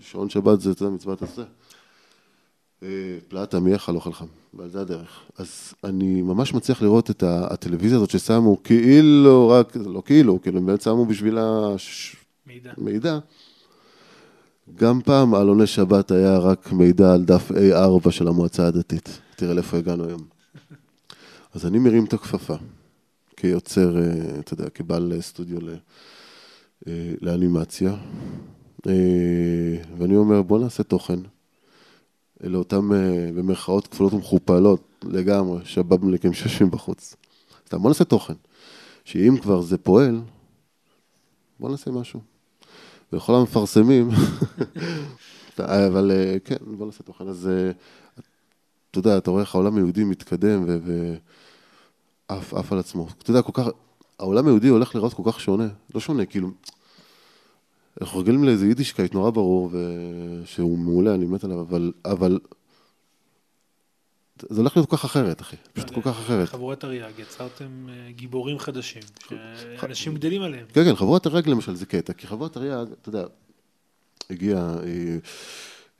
[0.00, 1.42] שעון שבת זה, אתה יודע, מצוות עשה.
[2.82, 2.88] אה,
[3.28, 5.20] פלטה, מי יאכל אוכל חם, ועל זה הדרך.
[5.38, 10.66] אז אני ממש מצליח לראות את הטלוויזיה הזאת ששמו כאילו רק, לא כאילו, כאילו הם
[10.66, 12.16] באמת שמו בשבילה ש-
[12.46, 12.72] מידע.
[12.78, 13.18] מידע.
[14.76, 19.20] גם פעם עלוני שבת היה רק מידע על דף A4 של המועצה הדתית.
[19.36, 20.22] תראה לאיפה הגענו היום.
[21.54, 22.54] אז אני מרים את הכפפה,
[23.36, 24.02] כיוצר, אה,
[24.40, 25.74] אתה יודע, כבעל סטודיו ל-
[26.88, 27.94] אה, לאנימציה,
[29.98, 31.18] ואני אומר, בוא נעשה תוכן.
[32.44, 37.16] אלה אותם, אה, במרכאות כפולות ומכופלות לגמרי, שבאבניקים שיושבים בחוץ.
[37.66, 38.34] סתם, בוא נעשה תוכן.
[39.04, 40.20] שאם כבר זה פועל,
[41.60, 42.20] בוא נעשה משהו.
[43.12, 44.08] ולכל המפרסמים,
[45.58, 47.28] אבל אה, כן, בוא נעשה תוכן.
[47.28, 47.70] אז אה,
[48.90, 50.64] אתה יודע, אתה רואה איך העולם היהודי מתקדם
[52.28, 53.08] ועף עף על עצמו.
[53.18, 53.66] אתה יודע, כל כך,
[54.18, 55.68] העולם היהודי הולך לראות כל כך שונה.
[55.94, 56.50] לא שונה, כאילו,
[58.00, 59.70] אנחנו רגילים לאיזה יידישקייט נורא ברור,
[60.44, 62.38] שהוא מעולה, אני מת עליו, אבל, אבל
[64.42, 65.56] זה הולך להיות כל כך אחרת, אחי.
[65.72, 66.48] פשוט כל כך אחרת.
[66.48, 69.02] חבורת תרי"ג, יצרתם אה, גיבורים חדשים,
[69.80, 70.66] שאנשים גדלים עליהם.
[70.72, 73.24] כן, כן, חבורת הרי"ג למשל זה קטע, כי חבורת הרי"ג, אתה יודע,
[74.30, 75.16] הגיע אה,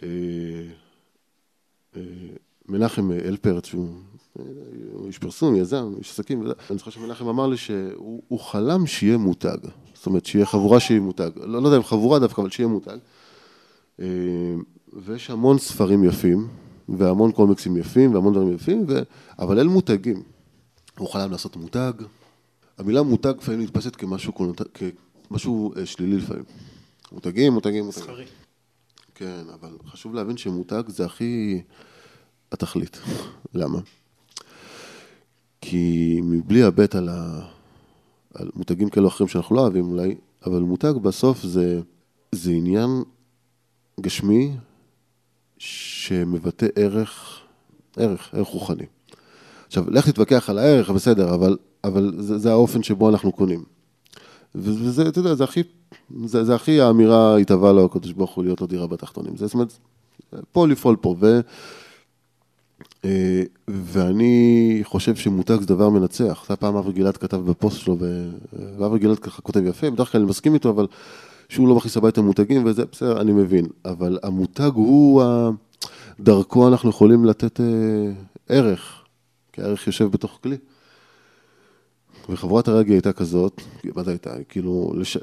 [0.02, 2.00] אה,
[2.68, 3.88] מנחם אלפרט, שהוא
[4.92, 6.42] הוא איש פרסום, יזם, איש עסקים.
[6.70, 9.58] אני זוכר שמנחם אמר לי שהוא הוא חלם שיהיה מותג,
[9.96, 12.96] זאת אומרת, שיהיה חבורה שיהיה מותג, לא, לא יודע אם חבורה דווקא, אבל שיהיה מותג.
[14.00, 14.06] אה,
[14.92, 16.48] ויש המון ספרים יפים,
[16.88, 19.02] והמון קומיקסים יפים, והמון דברים יפים, ו...
[19.38, 20.22] אבל אין מותגים.
[20.98, 21.92] הוא חלם לעשות מותג.
[22.78, 24.62] המילה מותג לפעמים נתפסת כמשהו, קונוט...
[25.30, 26.44] כמשהו אה, שלילי לפעמים.
[27.12, 28.04] מותגים, מותגים, מותגים.
[28.04, 28.24] מסחרי.
[29.14, 31.62] כן, אבל חשוב להבין שמותג זה הכי
[32.52, 33.00] התכלית.
[33.54, 33.78] למה?
[35.60, 37.48] כי מבלי הבט על, ה...
[38.38, 40.14] על מותגים כאלו אחרים שאנחנו לא אוהבים אולי,
[40.46, 41.80] אבל מותג בסוף זה,
[42.32, 43.02] זה עניין
[44.00, 44.52] גשמי
[45.58, 47.40] שמבטא ערך,
[47.96, 48.86] ערך, ערך רוחני.
[49.66, 53.64] עכשיו, לך תתווכח על הערך, בסדר, אבל, אבל זה, זה האופן שבו אנחנו קונים.
[54.54, 55.62] וזה, אתה יודע, זה הכי,
[56.24, 59.36] זה, זה הכי האמירה התהווה לו הקדוש ברוך הוא להיות לו דירה בתחתונים.
[59.36, 59.72] זה, זאת אומרת,
[60.52, 61.16] פה לפעול פה.
[61.20, 61.40] ו,
[63.68, 66.44] ואני חושב שמותג זה דבר מנצח.
[66.48, 67.96] זה הפעם אברי גלעד כתב בפוסט שלו,
[68.78, 70.86] ואברי גלעד ככה כותב יפה, בדרך כלל אני מסכים איתו, אבל
[71.48, 73.66] שהוא לא מכניס הביתה מותגים, וזה בסדר, אני מבין.
[73.84, 75.22] אבל המותג הוא,
[76.20, 77.66] דרכו אנחנו יכולים לתת אה,
[78.48, 79.04] ערך,
[79.52, 80.56] כי הערך יושב בתוך כלי.
[82.28, 83.62] וחבורת הרגי הייתה כזאת,
[83.94, 84.34] מה זה הייתה?
[84.48, 85.16] כאילו, לש,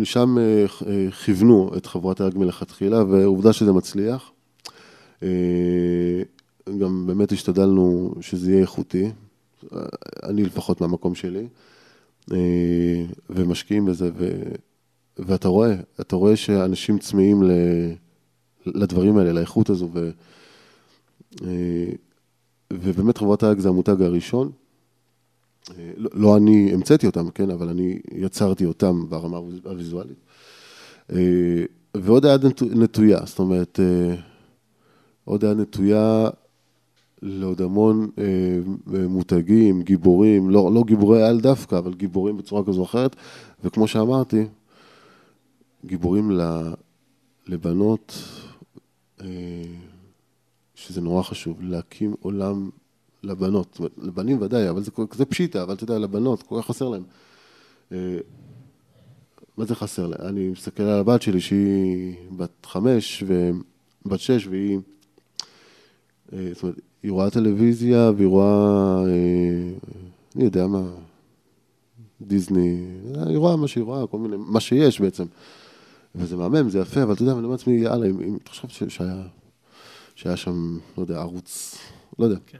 [0.00, 4.30] לשם אה, אה, כיוונו את חבורת הרג מלכתחילה, ועובדה שזה מצליח.
[6.78, 9.10] גם באמת השתדלנו שזה יהיה איכותי,
[10.22, 11.46] אני לפחות מהמקום שלי,
[12.32, 14.42] אה, ומשקיעים בזה, ו,
[15.18, 17.50] ואתה רואה, אתה רואה שאנשים צמאים ל,
[18.66, 20.10] לדברים האלה, לאיכות הזו, ו,
[21.44, 21.92] אה,
[22.72, 24.50] ובאמת חברת האג זה המותג הראשון.
[25.70, 30.18] אה, לא, לא אני המצאתי אותם, כן, אבל אני יצרתי אותם ברמה הוויזואלית.
[31.94, 33.80] ועוד היד נטו- נטויה, זאת אומרת,
[35.24, 36.28] עוד היה נטויה
[37.22, 38.58] לעוד המון אה,
[39.08, 43.16] מותגים, גיבורים, לא, לא גיבורי על דווקא, אבל גיבורים בצורה כזו או אחרת,
[43.64, 44.46] וכמו שאמרתי,
[45.84, 46.30] גיבורים
[47.46, 48.14] לבנות,
[49.20, 49.26] אה,
[50.74, 52.70] שזה נורא חשוב, להקים עולם
[53.22, 57.02] לבנות, לבנים ודאי, אבל זה, זה פשיטה, אבל אתה יודע, לבנות, כל כך חסר להם.
[57.92, 58.18] אה,
[59.56, 60.20] מה זה חסר להם?
[60.20, 64.78] אני מסתכל על הבת שלי שהיא בת חמש ובת שש והיא,
[66.32, 69.02] אה, זאת אומרת, היא רואה טלוויזיה והיא רואה,
[70.36, 70.82] אני יודע מה,
[72.20, 72.84] דיסני,
[73.26, 75.24] היא רואה מה שהיא רואה, כל מיני, מה שיש בעצם.
[76.14, 79.22] וזה מהמם, זה יפה, אבל אתה יודע, אני אומר לעצמי, יאללה, אם אתה חושב שהיה,
[80.14, 81.78] שהיה שם, לא יודע, ערוץ,
[82.18, 82.36] לא יודע.
[82.46, 82.58] כן.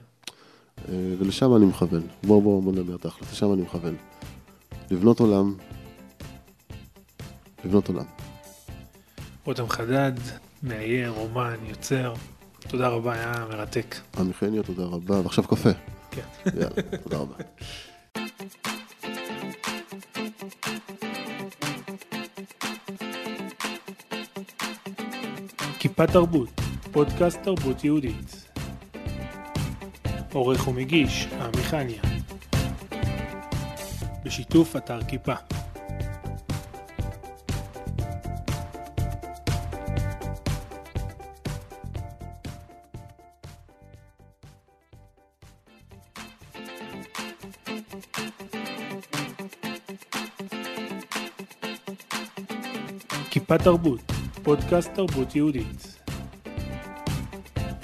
[0.89, 2.03] אה, ולשם אני מכוון.
[2.27, 3.97] בוא, בוא, בוא נדבר תכל'ס, לשם אני מכוון.
[4.91, 5.55] לבנות עולם,
[7.65, 8.05] לבנות עולם.
[9.45, 10.13] רותם חדד,
[10.63, 12.15] מאייר, אומן, יוצר.
[12.69, 13.97] תודה רבה, היה מרתק.
[14.19, 15.71] עמיחניה, תודה רבה, ועכשיו קפה.
[16.11, 16.21] כן.
[16.55, 17.35] יאללה, תודה רבה.
[25.79, 26.61] כיפה תרבות,
[26.93, 28.49] פודקאסט תרבות יהודית.
[30.33, 32.03] עורך ומגיש, עמיחניה.
[34.25, 35.35] בשיתוף אתר כיפה.
[53.49, 56.01] כיפה תרבות, פודקאסט תרבות יהודית.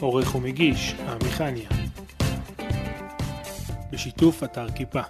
[0.00, 1.68] עורך ומגיש, עמיחניה.
[3.92, 5.00] בשיתוף אתר כיפה.